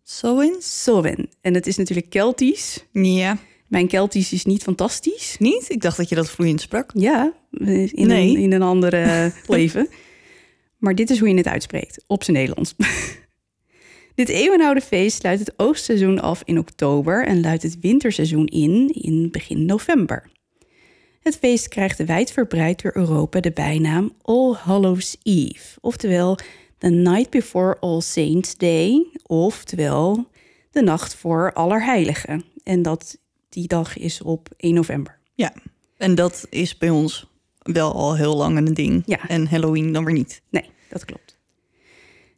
[0.03, 0.57] Samhain?
[0.59, 1.29] Samhain.
[1.41, 2.85] En het is natuurlijk Keltisch.
[2.93, 3.39] Ja.
[3.69, 5.37] Mijn Keltisch is niet fantastisch.
[5.39, 5.71] Niet?
[5.71, 6.91] Ik dacht dat je dat vloeiend sprak.
[6.95, 8.31] Ja, in, Nee.
[8.31, 9.89] een, in een andere leven.
[10.79, 12.75] Maar dit is hoe je het uitspreekt, op zijn Nederlands.
[14.15, 19.29] dit eeuwenoude feest sluit het oogstseizoen af in oktober en luidt het winterseizoen in in
[19.31, 20.31] begin november.
[21.21, 26.39] Het feest krijgt wijdverbreid door Europa de bijnaam All Hallows Eve, oftewel
[26.85, 30.27] The Night Before All Saints Day, oftewel
[30.71, 32.45] de nacht voor Allerheiligen.
[32.63, 33.19] En dat
[33.49, 35.19] die dag is op 1 november.
[35.35, 35.53] Ja.
[35.97, 37.27] En dat is bij ons
[37.59, 39.03] wel al heel lang een ding.
[39.07, 39.29] Ja.
[39.29, 40.43] En Halloween dan weer niet.
[40.51, 41.39] Nee, dat klopt.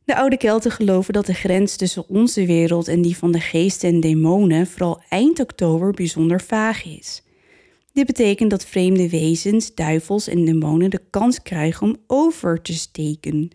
[0.05, 3.89] De oude Kelten geloven dat de grens tussen onze wereld en die van de geesten
[3.89, 7.23] en demonen vooral eind oktober bijzonder vaag is.
[7.93, 13.51] Dit betekent dat vreemde wezens, duivels en demonen de kans krijgen om over te steken,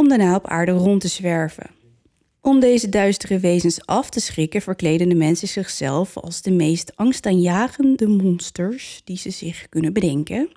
[0.00, 1.70] om daarna op aarde rond te zwerven.
[2.40, 8.06] Om deze duistere wezens af te schrikken, verkleden de mensen zichzelf als de meest angstaanjagende
[8.06, 10.48] monsters die ze zich kunnen bedenken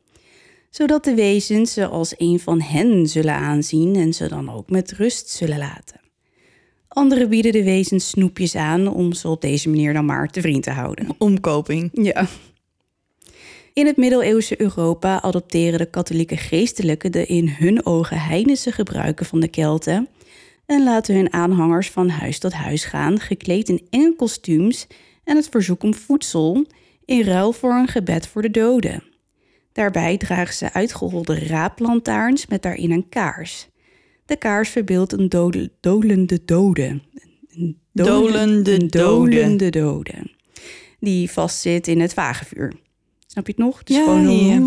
[0.73, 4.91] zodat de wezens ze als een van hen zullen aanzien en ze dan ook met
[4.91, 6.01] rust zullen laten.
[6.87, 10.63] Anderen bieden de wezens snoepjes aan om ze op deze manier dan maar te vriend
[10.63, 11.07] te houden.
[11.17, 11.89] Omkoping.
[11.93, 12.27] Ja.
[13.73, 19.39] In het middeleeuwse Europa adopteren de katholieke geestelijken de in hun ogen heidense gebruiken van
[19.39, 20.07] de Kelten
[20.65, 24.87] en laten hun aanhangers van huis tot huis gaan, gekleed in enge kostuums
[25.23, 26.65] en het verzoek om voedsel
[27.05, 29.03] in ruil voor een gebed voor de doden.
[29.71, 33.67] Daarbij dragen ze uitgeholde raaplantaarns met daarin een kaars.
[34.25, 37.01] De kaars verbeeldt een dode, dolende dode.
[37.49, 38.87] Een Dolende dode.
[38.87, 40.31] dolende dode.
[40.99, 42.73] Die vastzit in het vagevuur.
[43.33, 43.79] Snap je het nog?
[43.79, 44.57] Het is Ja, gewoon ja.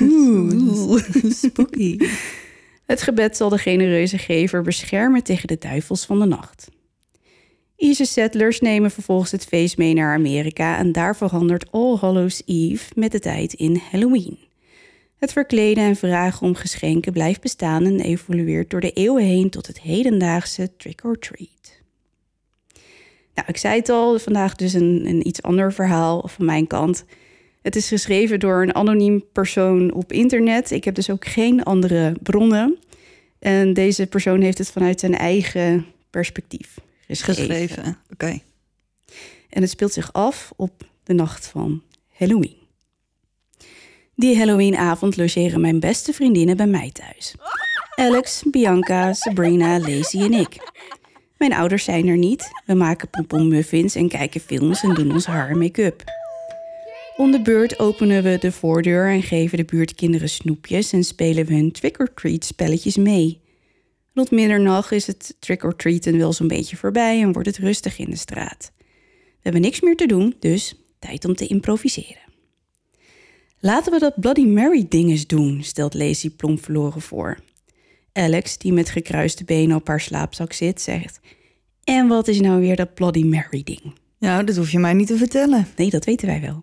[0.00, 1.04] Oeh.
[1.44, 1.98] Spooky.
[2.86, 6.68] Het gebed zal de genereuze gever beschermen tegen de duivels van de nacht.
[7.76, 12.92] Ierse settlers nemen vervolgens het feest mee naar Amerika en daar verandert All Hallows Eve
[12.94, 14.38] met de tijd in Halloween.
[15.16, 19.66] Het verkleden en vragen om geschenken blijft bestaan en evolueert door de eeuwen heen tot
[19.66, 21.80] het hedendaagse trick-or-treat.
[23.34, 27.04] Nou, ik zei het al, vandaag dus een, een iets ander verhaal van mijn kant.
[27.62, 30.70] Het is geschreven door een anoniem persoon op internet.
[30.70, 32.78] Ik heb dus ook geen andere bronnen.
[33.38, 37.44] En deze persoon heeft het vanuit zijn eigen perspectief geschreven.
[37.44, 37.98] Geschreven.
[38.12, 38.38] Oké.
[39.48, 41.82] En het speelt zich af op de nacht van
[42.12, 42.56] Halloween.
[44.14, 47.34] Die Halloweenavond logeren mijn beste vriendinnen bij mij thuis.
[47.94, 50.56] Alex, Bianca, Sabrina, Lacey en ik.
[51.36, 52.50] Mijn ouders zijn er niet.
[52.66, 56.19] We maken pompelmuffins en kijken films en doen ons haar en make-up.
[57.20, 61.54] Om de beurt openen we de voordeur en geven de buurtkinderen snoepjes en spelen we
[61.54, 63.40] hun trick-or-treat spelletjes mee.
[64.14, 68.16] Rond middernacht is het trick-or-treaten wel zo'n beetje voorbij en wordt het rustig in de
[68.16, 68.72] straat.
[68.76, 72.22] We hebben niks meer te doen, dus tijd om te improviseren.
[73.58, 77.38] Laten we dat Bloody Mary ding eens doen, stelt Lacey plomp verloren voor.
[78.12, 81.20] Alex, die met gekruiste benen op haar slaapzak zit, zegt...
[81.84, 83.94] En wat is nou weer dat Bloody Mary ding?
[84.18, 85.66] Nou, dat hoef je mij niet te vertellen.
[85.76, 86.62] Nee, dat weten wij wel.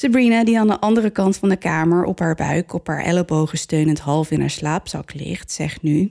[0.00, 3.58] Sabrina, die aan de andere kant van de kamer op haar buik, op haar ellebogen
[3.58, 6.10] steunend half in haar slaapzak ligt, zegt nu: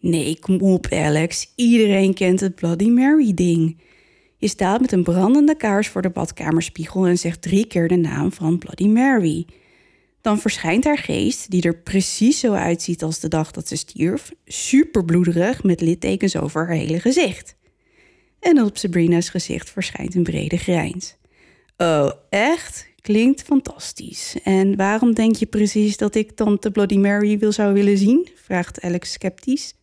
[0.00, 1.52] Nee, kom op, Alex.
[1.54, 3.80] Iedereen kent het Bloody Mary-ding.
[4.38, 8.32] Je staat met een brandende kaars voor de badkamerspiegel en zegt drie keer de naam
[8.32, 9.46] van Bloody Mary.
[10.20, 14.32] Dan verschijnt haar geest, die er precies zo uitziet als de dag dat ze stierf,
[14.44, 17.56] superbloederig met littekens over haar hele gezicht.
[18.40, 21.16] En op Sabrina's gezicht verschijnt een brede grijns.
[21.76, 22.94] Oh, echt?
[23.06, 24.36] Klinkt fantastisch.
[24.42, 28.28] En waarom denk je precies dat ik tante Bloody Mary wil zou willen zien?
[28.34, 29.74] vraagt Alex sceptisch.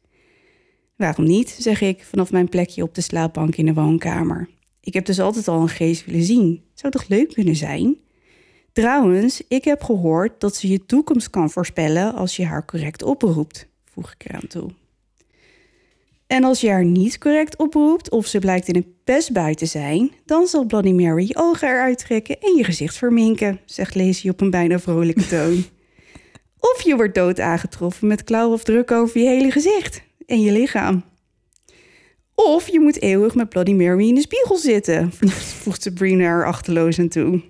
[0.95, 4.49] Waarom niet, zeg ik vanaf mijn plekje op de slaapbank in de woonkamer.
[4.79, 6.63] Ik heb dus altijd al een geest willen zien.
[6.73, 7.97] Zou toch leuk kunnen zijn?
[8.73, 13.67] Trouwens, ik heb gehoord dat ze je toekomst kan voorspellen als je haar correct oproept,
[13.85, 14.69] voeg ik eraan toe.
[16.33, 20.11] En als je haar niet correct oproept of ze blijkt in een pestbui te zijn,
[20.25, 24.41] dan zal Bloody Mary je ogen eruit trekken en je gezicht verminken, zegt Lacey op
[24.41, 25.65] een bijna vrolijke toon.
[26.73, 30.51] of je wordt dood aangetroffen met klauwen of druk over je hele gezicht en je
[30.51, 31.03] lichaam.
[32.35, 35.11] Of je moet eeuwig met Bloody Mary in de spiegel zitten,
[35.61, 37.41] voegt Sabrina er achterloos aan toe.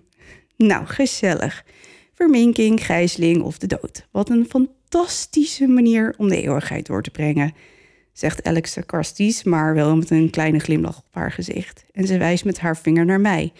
[0.58, 1.66] Nou, gezellig.
[2.14, 4.08] Verminking, gijzeling of de dood.
[4.12, 7.54] Wat een fantastische manier om de eeuwigheid door te brengen,
[8.14, 11.86] zegt Alex sarcastisch, maar wel met een kleine glimlach op haar gezicht.
[11.92, 13.54] En ze wijst met haar vinger naar mij.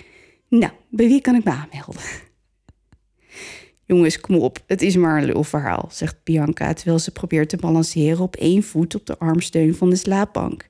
[0.50, 2.02] Nou, bij wie kan ik me aanmelden?
[3.86, 8.20] Jongens, kom op, het is maar een lulverhaal, zegt Bianca terwijl ze probeert te balanceren
[8.20, 10.68] op één voet op de armsteun van de slaapbank.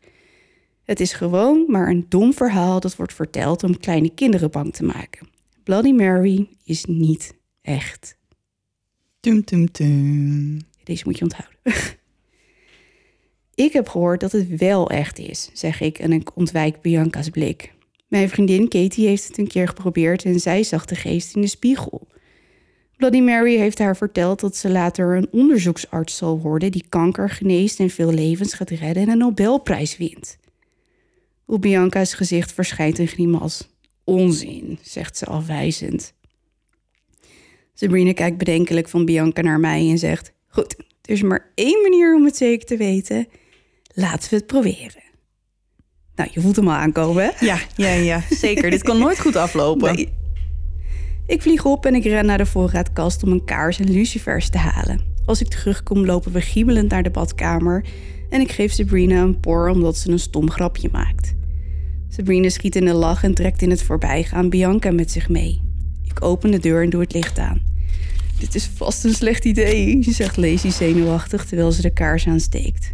[0.83, 4.83] Het is gewoon maar een dom verhaal dat wordt verteld om kleine kinderen bang te
[4.83, 5.27] maken.
[5.63, 8.17] Bloody Mary is niet echt.
[9.19, 10.61] Tum, tum, tum.
[10.83, 11.57] Deze moet je onthouden.
[13.55, 17.73] ik heb gehoord dat het wel echt is, zeg ik en ik ontwijk Bianca's blik.
[18.07, 21.47] Mijn vriendin Katie heeft het een keer geprobeerd en zij zag de geest in de
[21.47, 22.07] spiegel.
[22.97, 27.79] Bloody Mary heeft haar verteld dat ze later een onderzoeksarts zal worden die kanker geneest
[27.79, 30.37] en veel levens gaat redden en een Nobelprijs wint.
[31.45, 33.69] Op Bianca's gezicht verschijnt een grimas.
[34.03, 36.13] Onzin, zegt ze afwijzend.
[37.73, 42.15] Sabrina kijkt bedenkelijk van Bianca naar mij en zegt: Goed, er is maar één manier
[42.15, 43.27] om het zeker te weten.
[43.93, 45.03] Laten we het proberen.
[46.15, 47.45] Nou, je voelt hem al aankomen, hè?
[47.45, 48.69] Ja, ja, ja, zeker.
[48.69, 49.95] Dit kan nooit goed aflopen.
[49.95, 50.13] Nee.
[51.27, 54.57] Ik vlieg op en ik ren naar de voorraadkast om een kaars en lucifers te
[54.57, 55.01] halen.
[55.25, 57.85] Als ik terugkom, lopen we giebelend naar de badkamer
[58.29, 61.33] en ik geef Sabrina een por omdat ze een stom grapje maakt.
[62.09, 65.61] Sabrina schiet in de lach en trekt in het voorbijgaan Bianca met zich mee.
[66.05, 67.61] Ik open de deur en doe het licht aan.
[68.39, 72.93] Dit is vast een slecht idee, zegt Lacey zenuwachtig terwijl ze de kaars aansteekt.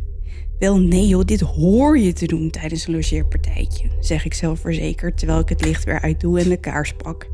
[0.60, 5.40] Wel nee joh, dit hoor je te doen tijdens een logeerpartijtje, zeg ik zelfverzekerd terwijl
[5.40, 7.30] ik het licht weer uitdoe en de kaars pak.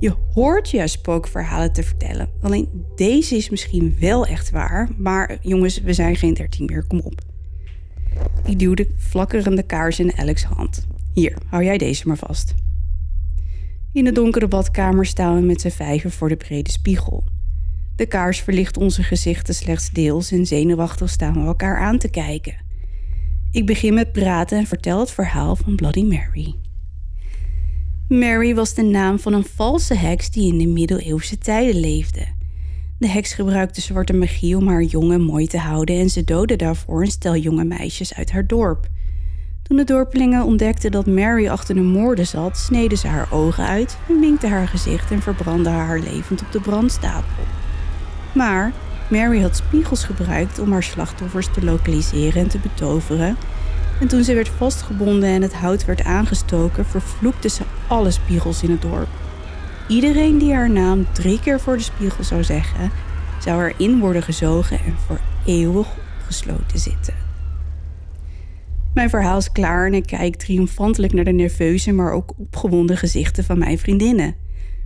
[0.00, 2.28] Je hoort je spookverhalen te vertellen.
[2.40, 7.00] Alleen deze is misschien wel echt waar, maar jongens, we zijn geen dertien meer, kom
[7.00, 7.20] op.
[8.44, 10.86] Ik duw de flakkerende kaars in Alex' hand.
[11.12, 12.54] Hier, hou jij deze maar vast.
[13.92, 17.24] In de donkere badkamer staan we met z'n vijven voor de brede spiegel.
[17.96, 22.54] De kaars verlicht onze gezichten slechts deels en zenuwachtig staan we elkaar aan te kijken.
[23.50, 26.54] Ik begin met praten en vertel het verhaal van Bloody Mary.
[28.08, 32.26] Mary was de naam van een valse heks die in de middeleeuwse tijden leefde.
[32.98, 37.02] De heks gebruikte zwarte magie om haar jongen mooi te houden en ze doodde daarvoor
[37.02, 38.88] een stel jonge meisjes uit haar dorp.
[39.62, 43.96] Toen de dorpelingen ontdekten dat Mary achter de moorden zat, sneden ze haar ogen uit,
[44.04, 47.63] verminkten haar gezicht en verbrandden haar levend op de brandstapel.
[48.34, 48.72] Maar
[49.10, 53.36] Mary had spiegels gebruikt om haar slachtoffers te lokaliseren en te betoveren.
[54.00, 58.70] En toen ze werd vastgebonden en het hout werd aangestoken, vervloekte ze alle spiegels in
[58.70, 59.08] het dorp.
[59.88, 62.90] Iedereen die haar naam drie keer voor de spiegel zou zeggen,
[63.40, 65.86] zou erin worden gezogen en voor eeuwig
[66.26, 67.14] gesloten zitten.
[68.94, 73.44] Mijn verhaal is klaar en ik kijk triomfantelijk naar de nerveuze, maar ook opgewonden gezichten
[73.44, 74.34] van mijn vriendinnen.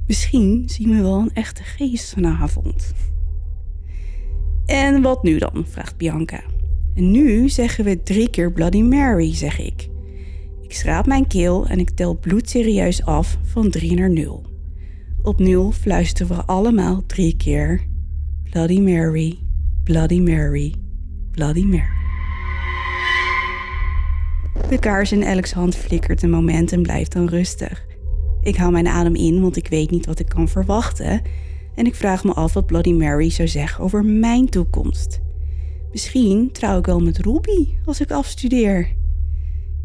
[0.07, 2.92] Misschien zien we wel een echte geest vanavond.
[4.69, 5.64] En wat nu dan?
[5.69, 6.41] vraagt Bianca.
[6.95, 9.89] En nu zeggen we drie keer Bloody Mary, zeg ik.
[10.62, 14.47] Ik schraap mijn keel en ik tel bloedserieus af van drie naar nul.
[15.23, 17.87] Op nul fluisteren we allemaal drie keer
[18.51, 19.39] Bloody Mary,
[19.85, 20.75] Bloody Mary,
[21.31, 21.97] Bloody Mary.
[24.69, 27.87] De kaars in Alex' hand flikkert een moment en blijft dan rustig.
[28.43, 31.23] Ik hou mijn adem in, want ik weet niet wat ik kan verwachten.
[31.79, 35.20] En ik vraag me af wat Bloody Mary zou zeggen over mijn toekomst.
[35.93, 38.95] Misschien trouw ik wel met Ruby als ik afstudeer.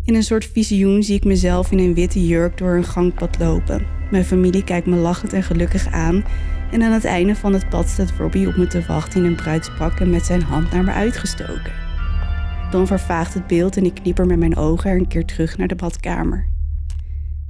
[0.04, 3.86] In een soort visioen zie ik mezelf in een witte jurk door een gangpad lopen.
[4.12, 6.24] Mijn familie kijkt me lachend en gelukkig aan.
[6.72, 9.36] En aan het einde van het pad staat Robbie op me te wachten in een
[9.36, 11.74] bruidspak en met zijn hand naar me uitgestoken.
[12.72, 15.68] Dan vervaagt het beeld en ik knieper met mijn ogen er een keer terug naar
[15.68, 16.52] de badkamer.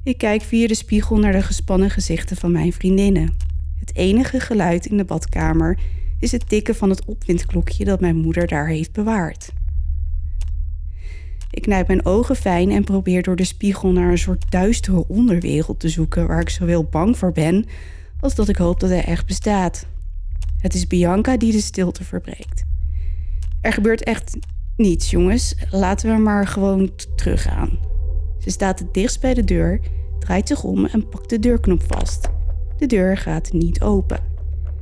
[0.04, 3.43] Ik kijk via de spiegel naar de gespannen gezichten van mijn vriendinnen.
[3.84, 5.80] Het enige geluid in de badkamer
[6.20, 9.52] is het tikken van het opwindklokje dat mijn moeder daar heeft bewaard.
[11.50, 15.80] Ik knijp mijn ogen fijn en probeer door de spiegel naar een soort duistere onderwereld
[15.80, 17.66] te zoeken waar ik zowel bang voor ben
[18.20, 19.86] als dat ik hoop dat hij echt bestaat.
[20.58, 22.64] Het is Bianca die de stilte verbreekt.
[23.62, 24.38] Er gebeurt echt
[24.78, 25.56] niets, jongens.
[25.72, 27.80] Laten we maar gewoon teruggaan.
[28.40, 29.80] Ze staat het dichtst bij de deur,
[30.20, 32.30] draait zich om en pakt de deurknop vast.
[32.84, 34.20] De deur gaat niet open.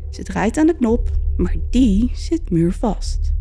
[0.09, 3.33] Ze draait aan de knop, maar die zit muurvast.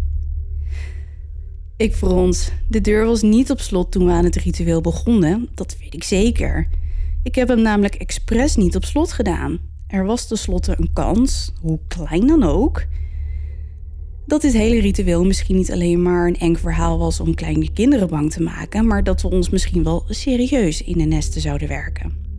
[1.76, 2.50] Ik frons.
[2.68, 5.48] De deur was niet op slot toen we aan het ritueel begonnen.
[5.54, 6.68] Dat weet ik zeker.
[7.22, 9.58] Ik heb hem namelijk expres niet op slot gedaan.
[9.86, 12.86] Er was tenslotte een kans, hoe klein dan ook,
[14.26, 18.08] dat dit hele ritueel misschien niet alleen maar een eng verhaal was om kleine kinderen
[18.08, 22.29] bang te maken, maar dat we ons misschien wel serieus in de nesten zouden werken.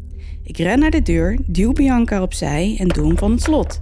[0.52, 3.82] Ik ren naar de deur, duw Bianca opzij en doe hem van het slot.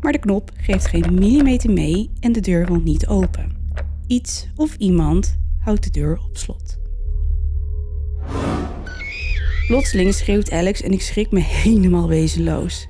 [0.00, 3.52] Maar de knop geeft geen millimeter mee en de deur wil niet open.
[4.06, 6.78] Iets of iemand houdt de deur op slot.
[9.66, 12.88] Plotseling schreeuwt Alex en ik schrik me helemaal wezenloos.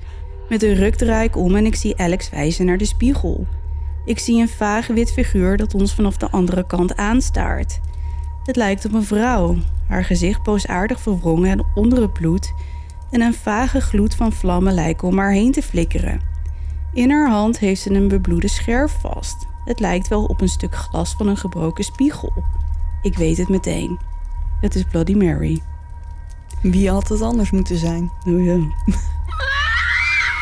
[0.49, 3.47] Met een ruk draai ik om en ik zie Alex wijzen naar de spiegel.
[4.05, 7.79] Ik zie een vage wit figuur dat ons vanaf de andere kant aanstaart.
[8.43, 9.57] Het lijkt op een vrouw,
[9.87, 12.53] haar gezicht boosaardig verwrongen en onder het bloed,
[13.15, 16.21] en een vage gloed van vlammen lijken om haar heen te flikkeren.
[16.93, 19.47] In haar hand heeft ze een bebloede scherf vast.
[19.65, 22.33] Het lijkt wel op een stuk glas van een gebroken spiegel.
[23.01, 23.99] Ik weet het meteen.
[24.61, 25.61] Het is Bloody Mary.
[26.61, 28.11] Wie had het anders moeten zijn?
[28.25, 28.57] Oh ja.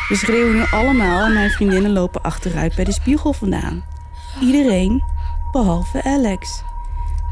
[0.08, 3.84] We schreeuwen nu allemaal en mijn vriendinnen lopen achteruit bij de spiegel vandaan.
[4.40, 5.02] Iedereen,
[5.52, 6.62] behalve Alex.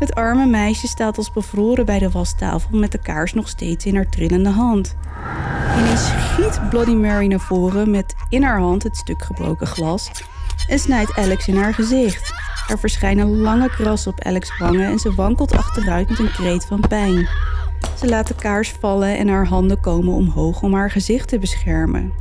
[0.03, 3.95] Het arme meisje staat als bevroren bij de wastafel met de kaars nog steeds in
[3.95, 4.97] haar trillende hand.
[5.79, 10.11] Ineens schiet Bloody Mary naar voren met in haar hand het stuk gebroken glas
[10.69, 12.35] en snijdt Alex in haar gezicht.
[12.69, 16.81] Er verschijnen lange krassen op Alex' wangen en ze wankelt achteruit met een kreet van
[16.89, 17.29] pijn.
[17.99, 22.13] Ze laat de kaars vallen en haar handen komen omhoog om haar gezicht te beschermen.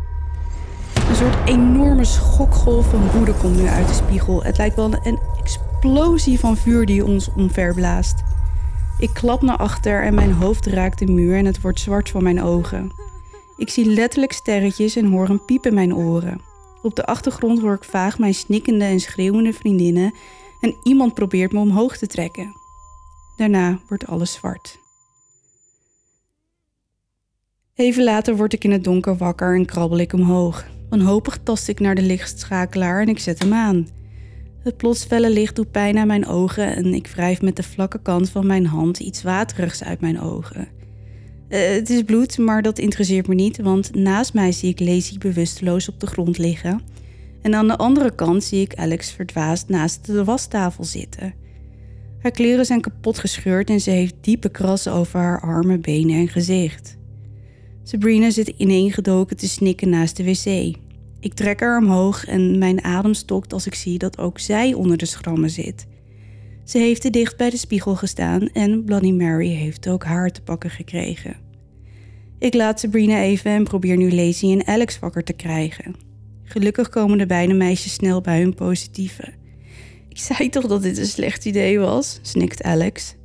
[1.10, 4.44] Een soort enorme schokgolf van woede komt nu uit de spiegel.
[4.44, 5.71] Het lijkt wel een explosie
[6.40, 8.24] van vuur die ons omverblaast.
[9.00, 12.24] Ik klap naar achter en mijn hoofd raakt de muur en het wordt zwart voor
[12.24, 12.92] mijn ogen.
[13.58, 16.42] Ik zie letterlijk sterretjes en hoor een piep in mijn oren.
[16.82, 20.14] Op de achtergrond hoor ik vaag mijn snikkende en schreeuwende vriendinnen
[20.62, 22.54] en iemand probeert me omhoog te trekken.
[23.38, 24.80] Daarna wordt alles zwart.
[27.76, 30.66] Even later word ik in het donker wakker en krabbel ik omhoog.
[30.90, 33.88] Wanhopig tast ik naar de lichtschakelaar en ik zet hem aan.
[34.64, 38.00] Het plots felle licht doet pijn aan mijn ogen en ik wrijf met de vlakke
[38.02, 40.68] kant van mijn hand iets waterigs uit mijn ogen.
[41.50, 45.18] Uh, het is bloed, maar dat interesseert me niet, want naast mij zie ik Lacey
[45.18, 46.82] bewusteloos op de grond liggen.
[47.42, 51.34] En aan de andere kant zie ik Alex verdwaasd naast de wastafel zitten.
[52.20, 56.28] Haar kleren zijn kapot gescheurd en ze heeft diepe krassen over haar armen, benen en
[56.28, 56.98] gezicht.
[57.84, 60.76] Sabrina zit ineengedoken te snikken naast de wc.
[61.22, 64.98] Ik trek haar omhoog en mijn adem stokt als ik zie dat ook zij onder
[64.98, 65.88] de schrammen zit.
[66.64, 70.42] Ze heeft te dicht bij de spiegel gestaan en Bloody Mary heeft ook haar te
[70.42, 71.36] pakken gekregen.
[72.40, 75.96] Ik laat Sabrina even en probeer nu Lacey en Alex wakker te krijgen.
[76.44, 79.34] Gelukkig komen de beide meisjes snel bij hun positieve.
[80.10, 83.16] Ik zei toch dat dit een slecht idee was, snikt Alex.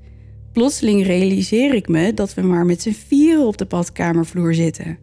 [0.53, 4.99] Plotseling realiseer ik me dat we maar met z'n vieren op de badkamervloer zitten.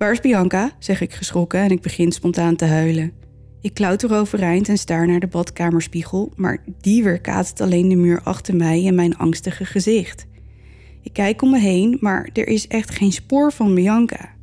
[0.00, 0.70] Waar is Bianca?
[0.78, 3.12] zeg ik geschrokken en ik begin spontaan te huilen.
[3.60, 8.56] Ik klauter overeind en staar naar de badkamerspiegel, maar die weerkaatst alleen de muur achter
[8.56, 10.26] mij en mijn angstige gezicht.
[11.02, 14.34] Ik kijk om me heen, maar er is echt geen spoor van Bianca.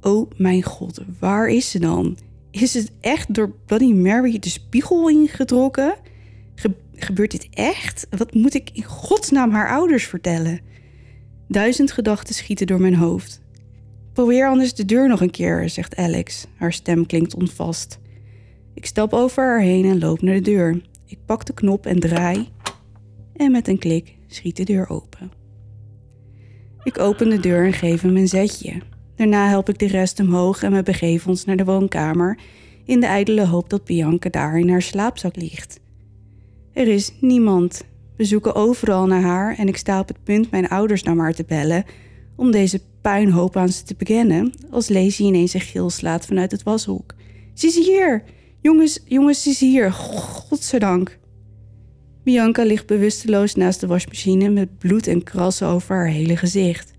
[0.00, 2.18] Oh mijn god, waar is ze dan?
[2.50, 5.94] Is het echt door Bloody Mary de spiegel ingetrokken?
[6.94, 8.06] gebeurt dit echt?
[8.10, 10.60] Wat moet ik in godsnaam haar ouders vertellen?
[11.48, 13.41] Duizend gedachten schieten door mijn hoofd.
[14.12, 16.46] Probeer anders de deur nog een keer, zegt Alex.
[16.56, 17.98] Haar stem klinkt onvast.
[18.74, 20.80] Ik stap over haar heen en loop naar de deur.
[21.06, 22.48] Ik pak de knop en draai.
[23.36, 25.32] En met een klik schiet de deur open.
[26.82, 28.80] Ik open de deur en geef hem een zetje.
[29.16, 32.38] Daarna help ik de rest omhoog en we begeven ons naar de woonkamer
[32.84, 35.80] in de ijdele hoop dat Bianca daar in haar slaapzak ligt.
[36.72, 37.84] Er is niemand.
[38.16, 41.34] We zoeken overal naar haar en ik sta op het punt mijn ouders naar maar
[41.34, 41.84] te bellen
[42.36, 46.62] om deze puinhoop aan ze te bekennen als Lacey ineens een gil slaat vanuit het
[46.62, 47.14] washoek.
[47.54, 48.24] Ze is hier!
[48.60, 49.92] Jongens, jongens, ze is hier.
[49.92, 51.18] Godzijdank.
[52.24, 56.92] Bianca ligt bewusteloos naast de wasmachine met bloed en krassen over haar hele gezicht.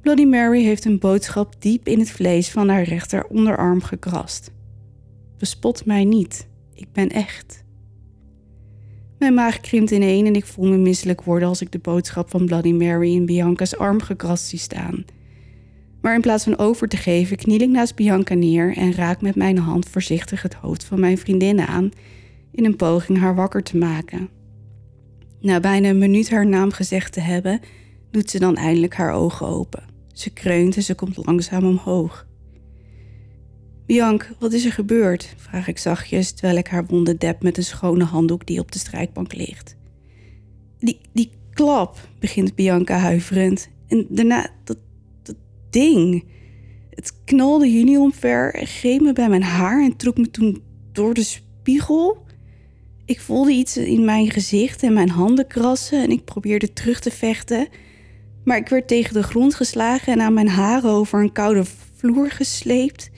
[0.00, 4.50] Bloody Mary heeft een boodschap diep in het vlees van haar rechter onderarm gekrast.
[5.38, 7.64] Bespot mij niet, ik ben echt.
[9.18, 12.46] Mijn maag krimpt ineen en ik voel me misselijk worden als ik de boodschap van
[12.46, 15.04] Bloody Mary in Bianca's arm gekrast zie staan.
[16.00, 19.34] Maar in plaats van over te geven, kniel ik naast Bianca neer en raak met
[19.34, 21.90] mijn hand voorzichtig het hoofd van mijn vriendin aan
[22.52, 24.28] in een poging haar wakker te maken.
[25.40, 27.60] Na bijna een minuut haar naam gezegd te hebben,
[28.10, 29.84] doet ze dan eindelijk haar ogen open.
[30.12, 32.25] Ze kreunt en ze komt langzaam omhoog.
[33.86, 35.34] Bianca, wat is er gebeurd?
[35.36, 38.78] Vraag ik zachtjes terwijl ik haar wonden dep met een schone handdoek die op de
[38.78, 39.76] strijkbank ligt.
[40.78, 43.68] Die, die klap, begint Bianca huiverend.
[43.88, 44.78] En daarna dat,
[45.22, 45.36] dat
[45.70, 46.24] ding.
[46.90, 50.62] Het knalde jullie omver, greep me bij mijn haar en trok me toen
[50.92, 52.24] door de spiegel.
[53.04, 57.10] Ik voelde iets in mijn gezicht en mijn handen krassen en ik probeerde terug te
[57.10, 57.68] vechten.
[58.44, 61.64] Maar ik werd tegen de grond geslagen en aan mijn haren over een koude
[61.96, 63.10] vloer gesleept.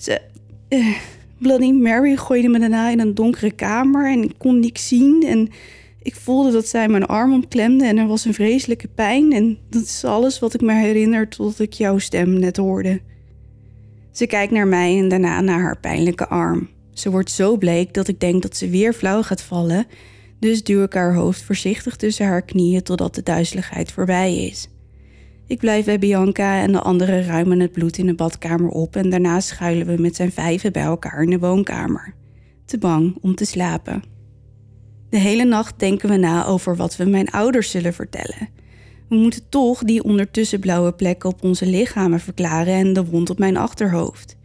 [0.00, 0.20] Ze,
[0.68, 0.96] eh,
[1.38, 5.22] Bloody Mary gooide me daarna in een donkere kamer en ik kon niks zien.
[5.26, 5.48] En
[6.02, 9.32] ik voelde dat zij mijn arm omklemde en er was een vreselijke pijn.
[9.32, 13.00] En dat is alles wat ik me herinner tot ik jouw stem net hoorde.
[14.12, 16.68] Ze kijkt naar mij en daarna naar haar pijnlijke arm.
[16.92, 19.86] Ze wordt zo bleek dat ik denk dat ze weer flauw gaat vallen.
[20.38, 24.68] Dus duw ik haar hoofd voorzichtig tussen haar knieën totdat de duizeligheid voorbij is.
[25.50, 29.10] Ik blijf bij Bianca en de anderen ruimen het bloed in de badkamer op en
[29.10, 32.14] daarna schuilen we met zijn vijven bij elkaar in de woonkamer.
[32.64, 34.02] Te bang om te slapen.
[35.08, 38.48] De hele nacht denken we na over wat we mijn ouders zullen vertellen.
[39.08, 43.38] We moeten toch die ondertussen blauwe plekken op onze lichamen verklaren en de wond op
[43.38, 44.36] mijn achterhoofd.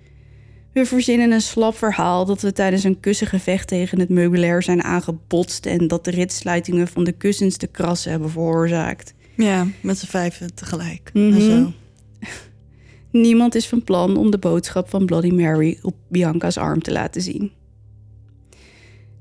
[0.74, 5.66] We verzinnen een slap verhaal dat we tijdens een kussengevecht tegen het meubilair zijn aangebotst
[5.66, 9.14] en dat de ritsluitingen van de kussens de krassen hebben veroorzaakt.
[9.38, 11.09] Ja, met z'n vijven tegelijk.
[11.13, 11.33] Mhm.
[11.33, 11.71] En zo.
[13.25, 17.21] Niemand is van plan om de boodschap van Bloody Mary op Bianca's arm te laten
[17.21, 17.51] zien.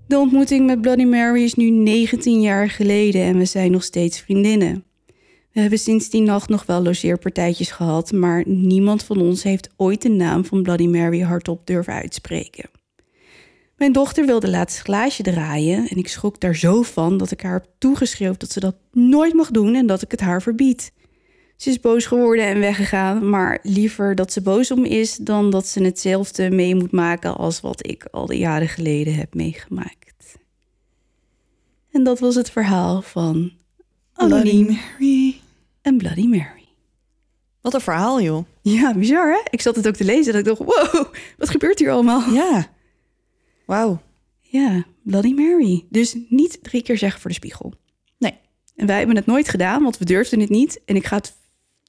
[0.06, 4.20] De ontmoeting met Bloody Mary is nu 19 jaar geleden en we zijn nog steeds
[4.20, 4.84] vriendinnen.
[5.52, 10.02] We hebben sinds die nacht nog wel logeerpartijtjes gehad, maar niemand van ons heeft ooit
[10.02, 12.70] de naam van Bloody Mary hardop durven uitspreken.
[13.76, 17.52] Mijn dochter wilde laatst glaasje draaien en ik schrok daar zo van dat ik haar
[17.52, 20.92] heb toegeschreeuwd dat ze dat nooit mag doen en dat ik het haar verbied.
[21.56, 25.66] Ze is boos geworden en weggegaan, maar liever dat ze boos om is dan dat
[25.66, 30.36] ze hetzelfde mee moet maken als wat ik al de jaren geleden heb meegemaakt.
[31.90, 33.52] En dat was het verhaal van
[34.14, 35.40] Bloody Anoniem Mary.
[35.82, 36.68] en Bloody Mary.
[37.60, 38.44] Wat een verhaal, joh.
[38.62, 39.40] Ja, bizar hè?
[39.50, 41.06] Ik zat het ook te lezen en ik dacht, wow,
[41.38, 42.32] wat gebeurt hier allemaal?
[42.32, 42.72] Ja.
[43.66, 44.02] Wauw.
[44.40, 45.84] Ja, Bloody Mary.
[45.90, 47.72] Dus niet drie keer zeggen voor de spiegel.
[48.18, 48.38] Nee.
[48.76, 50.80] En wij hebben het nooit gedaan, want we durfden het niet.
[50.84, 51.36] En ik ga het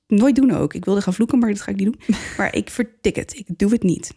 [0.08, 0.74] nooit doen ook.
[0.74, 2.18] Ik wilde gaan vloeken, maar dat ga ik niet doen.
[2.38, 3.36] Maar ik vertik het.
[3.38, 4.14] Ik doe het niet.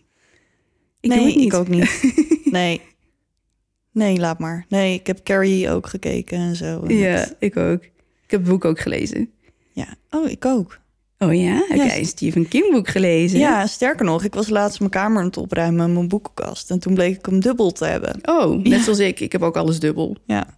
[1.01, 1.53] Ik nee, doe het niet.
[1.53, 2.15] ik ook niet.
[2.59, 2.81] nee.
[3.93, 4.65] Nee, laat maar.
[4.69, 6.83] Nee, ik heb Carrie ook gekeken en zo.
[6.83, 7.83] En Ja, dat- ik ook.
[8.25, 9.31] Ik heb het boek ook gelezen.
[9.73, 9.95] ja.
[10.11, 10.79] Oh, ik ook.
[11.19, 11.65] Oh ja?
[11.69, 11.85] Heb Ja.
[11.87, 13.39] jij een Stephen King boek gelezen?
[13.39, 16.71] Ja, sterker nog, ik was laatst mijn kamer aan het opruimen mijn boekenkast.
[16.71, 18.19] En toen bleek ik hem dubbel te hebben.
[18.23, 18.83] Oh, net Ja.
[18.83, 19.21] zoals ik.
[19.21, 20.17] Ik heb ook alles dubbel.
[20.27, 20.57] Ja.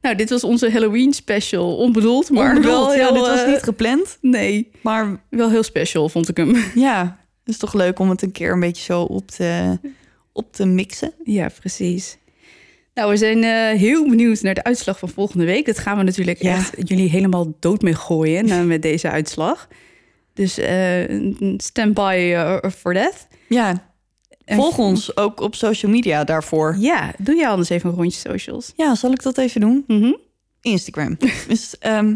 [0.00, 1.76] Nou, dit was onze Halloween special.
[1.76, 3.12] Onbedoeld, maar Onbedoeld, wel ja, heel...
[3.12, 4.18] dit was eh, niet gepland.
[4.20, 6.56] Nee, Maar wel heel special vond ik hem.
[6.74, 9.78] ja, het is toch leuk om het een keer een beetje zo op te,
[10.32, 11.12] op te mixen.
[11.24, 12.18] Ja, precies.
[12.94, 15.66] Nou, we zijn eh, heel benieuwd naar de uitslag van volgende week.
[15.66, 16.56] Dat gaan we natuurlijk Ja.
[16.56, 19.68] echt jullie helemaal dood mee gooien nou, met deze uitslag.
[20.34, 21.20] Dus eh
[21.56, 23.26] stand by eh, for that.
[23.48, 23.90] Ja,
[24.46, 26.76] volg ons ook op social media daarvoor.
[26.78, 28.72] Ja, doe jij anders even een rondje socials.
[28.76, 29.84] Ja, zal ik dat even doen?
[29.86, 30.12] Mhm.
[30.60, 31.16] Instagram
[31.48, 32.14] is ehm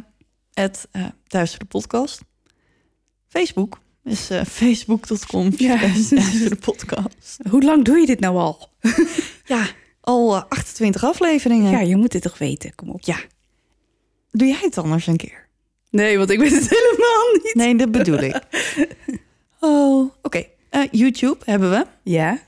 [0.55, 2.21] het eh Duistere Podcast.
[3.29, 5.77] Facebook is eh, facebook.com Ja.
[5.77, 7.37] Duistere Podcast.
[7.51, 8.69] Hoe lang doe je dit nou al?
[9.45, 9.67] Ja,
[10.07, 11.71] al eh, 28 afleveringen.
[11.71, 12.75] Ja, je moet dit toch weten.
[12.75, 13.01] Kom op.
[13.03, 13.17] Ja.
[14.31, 15.47] Doe jij het anders een keer?
[15.91, 17.55] Nee, want ik weet het helemaal niet.
[17.55, 18.41] Nee, dat bedoel ik.
[19.61, 20.45] Oh, oké.
[20.71, 21.87] Eh, YouTube hebben we.
[22.03, 22.39] Ja,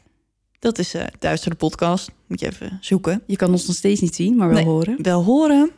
[0.59, 2.11] Dat is eh Duistere Podcast.
[2.26, 3.22] Moet je even zoeken.
[3.26, 4.64] je kan ons nog steeds niet zien, maar wel Nee.
[4.64, 4.96] horen.
[5.02, 5.70] Wel horen.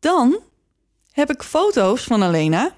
[0.00, 0.38] Dan
[1.12, 2.74] heb ik foto's van Alena.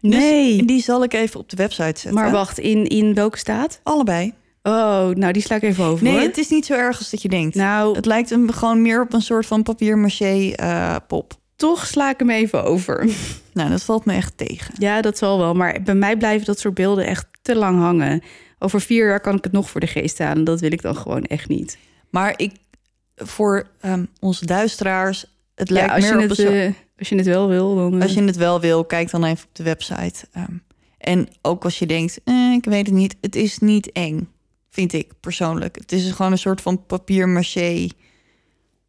[0.00, 2.14] Dus Nee, die zal ik even op de website zetten.
[2.14, 3.80] maar wacht, in, in welke staat?
[3.82, 4.34] Allebei.
[4.66, 6.22] Oh, nou die sla ik even over Nee, hoor.
[6.22, 7.54] het is niet zo erg als dat je denkt.
[7.54, 11.32] Nou, Het lijkt hem gewoon meer op een soort van papier-maché eh, pop.
[11.56, 13.08] toch sla ik hem even over.
[13.52, 14.74] Nou, dat valt me echt tegen.
[14.78, 15.54] Ja, dat zal wel.
[15.54, 18.22] Maar bij mij blijven dat soort beelden echt te lang hangen.
[18.58, 20.44] Over vier jaar kan ik het nog voor de geest halen.
[20.44, 21.78] Dat wil ik dan gewoon echt niet.
[22.10, 22.52] Maar ik,
[23.16, 27.08] voor ehm, onze duisteraars, het lijkt ja, als, je meer op het, een eh, als
[27.08, 27.94] je het wel wil, dan...
[27.96, 30.26] eh, Als je het wel wil, kijk dan even op de website.
[30.32, 30.52] Ehm,
[30.98, 34.28] en ook als je denkt, eh, ik weet het niet, het is niet eng,
[34.76, 35.76] vind ik persoonlijk.
[35.76, 37.88] Het is gewoon een soort van papier-maché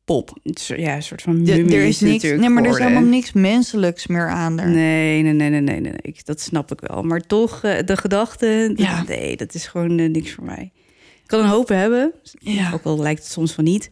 [0.06, 0.38] pop.
[0.78, 3.32] ja, een soort van mummie er is niks, natuurlijk nee, maar er is helemaal niks
[3.34, 4.56] menselijks meer aan.
[4.56, 5.94] Nee, nee, nee, nee, nee, nee.
[6.02, 7.04] Ik, dat snap ik wel.
[7.04, 9.04] Maar toch, eh, de gedachte, Ja.
[9.08, 10.72] nee, dat is gewoon eh, niks voor mij.
[10.96, 12.72] Ik kan een hoop hebben, Ja.
[12.74, 13.90] ook al lijkt het soms van niet.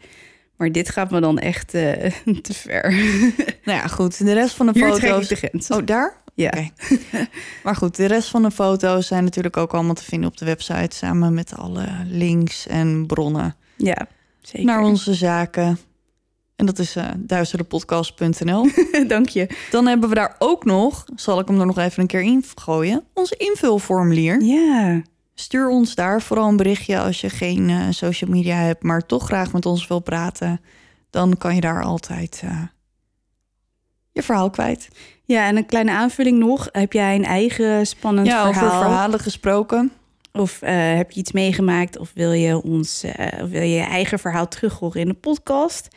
[0.57, 2.11] Maar dit gaat me dan echt eh,
[2.47, 2.91] te ver.
[3.63, 4.17] Nou ja, goed.
[4.25, 5.27] De rest van de Hier foto's.
[5.27, 5.69] de grens.
[5.69, 6.21] Oh, daar?
[6.35, 6.51] Ja.
[7.63, 10.45] Maar goed, de rest van de foto's zijn natuurlijk ook allemaal te vinden op de
[10.45, 10.95] website.
[10.95, 14.07] Samen met alle links en bronnen Ja,
[14.41, 14.65] zeker.
[14.65, 15.79] naar onze zaken.
[16.55, 18.67] En dat is duisterdepodcast.nl.
[19.07, 19.49] Dank je.
[19.71, 22.43] Dan hebben we daar ook nog, zal ik hem er nog even een keer in
[22.55, 24.41] gooien, ons invulformulier.
[24.41, 25.01] Ja,
[25.37, 29.25] Stuur ons daar vooral een berichtje als je geen eh, social media hebt, maar toch
[29.25, 30.61] graag met ons wil praten.
[31.09, 32.61] Dan kan je daar altijd eh,
[34.15, 34.87] je verhaal kwijt.
[35.25, 36.69] ja, en een kleine aanvulling nog.
[36.71, 38.65] Heb jij een eigen spannend ja, verhaal?
[38.65, 39.91] over verhalen gesproken.
[40.31, 41.97] Of eh, heb je iets meegemaakt?
[41.97, 45.13] Of wil je ons eh, of wil je, je eigen verhaal terug horen in de
[45.13, 45.87] podcast?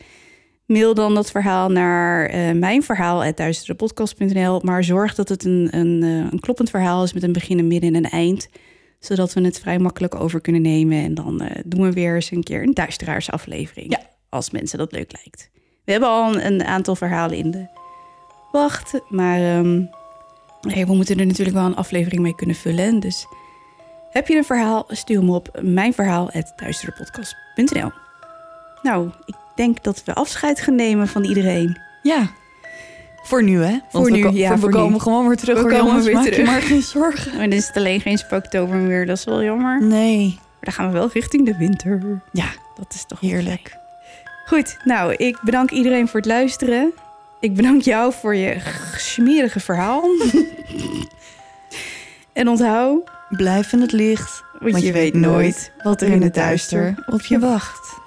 [0.65, 3.23] Mail dan dat verhaal naar eh, mijn verhaal.
[4.61, 7.67] Maar zorg dat het een, een, eh, een kloppend verhaal is met een begin, een
[7.67, 8.49] midden en een eind.
[8.99, 11.03] Zodat we het vrij makkelijk over kunnen nemen.
[11.03, 13.91] En dan doen we weer eens een keer een duisteraarsaflevering.
[13.91, 14.01] Ja.
[14.29, 15.49] Als mensen dat leuk lijkt.
[15.85, 17.67] We hebben al een, een aantal verhalen in de
[18.51, 18.99] wacht.
[19.09, 19.81] Maar ehm,
[20.61, 22.99] nee, we moeten er natuurlijk wel een aflevering mee kunnen vullen.
[22.99, 23.27] Dus
[24.11, 27.91] heb je een verhaal, stuur hem op mijnverhaal.duisterdepodcast.nl
[28.81, 31.77] Nou, ik denk dat we afscheid gaan nemen van iedereen.
[32.03, 32.27] Ja.
[33.23, 33.69] Voor nu, hè?
[33.71, 34.99] Want Voor we nu, ko- ja, we voor komen nu.
[34.99, 35.55] gewoon weer terug.
[35.55, 36.05] We hoor, komen jongens.
[36.05, 36.45] weer Maak je terug.
[36.45, 37.37] maar geen zorgen.
[37.37, 39.83] Maar dit is alleen geen spooktober meer, dat is wel jammer.
[39.83, 40.27] Nee.
[40.39, 42.21] Maar dan gaan we wel richting de winter.
[42.31, 43.77] Ja, Dat is toch heerlijk.
[44.45, 46.93] Goed, nou, ik bedank iedereen voor het luisteren.
[47.39, 48.57] Ik bedank jou voor je
[48.95, 50.09] smerige verhaal.
[52.33, 56.33] en onthoud, Blijf in het licht, want, want je weet nooit wat er in het
[56.33, 57.99] duister op je wacht.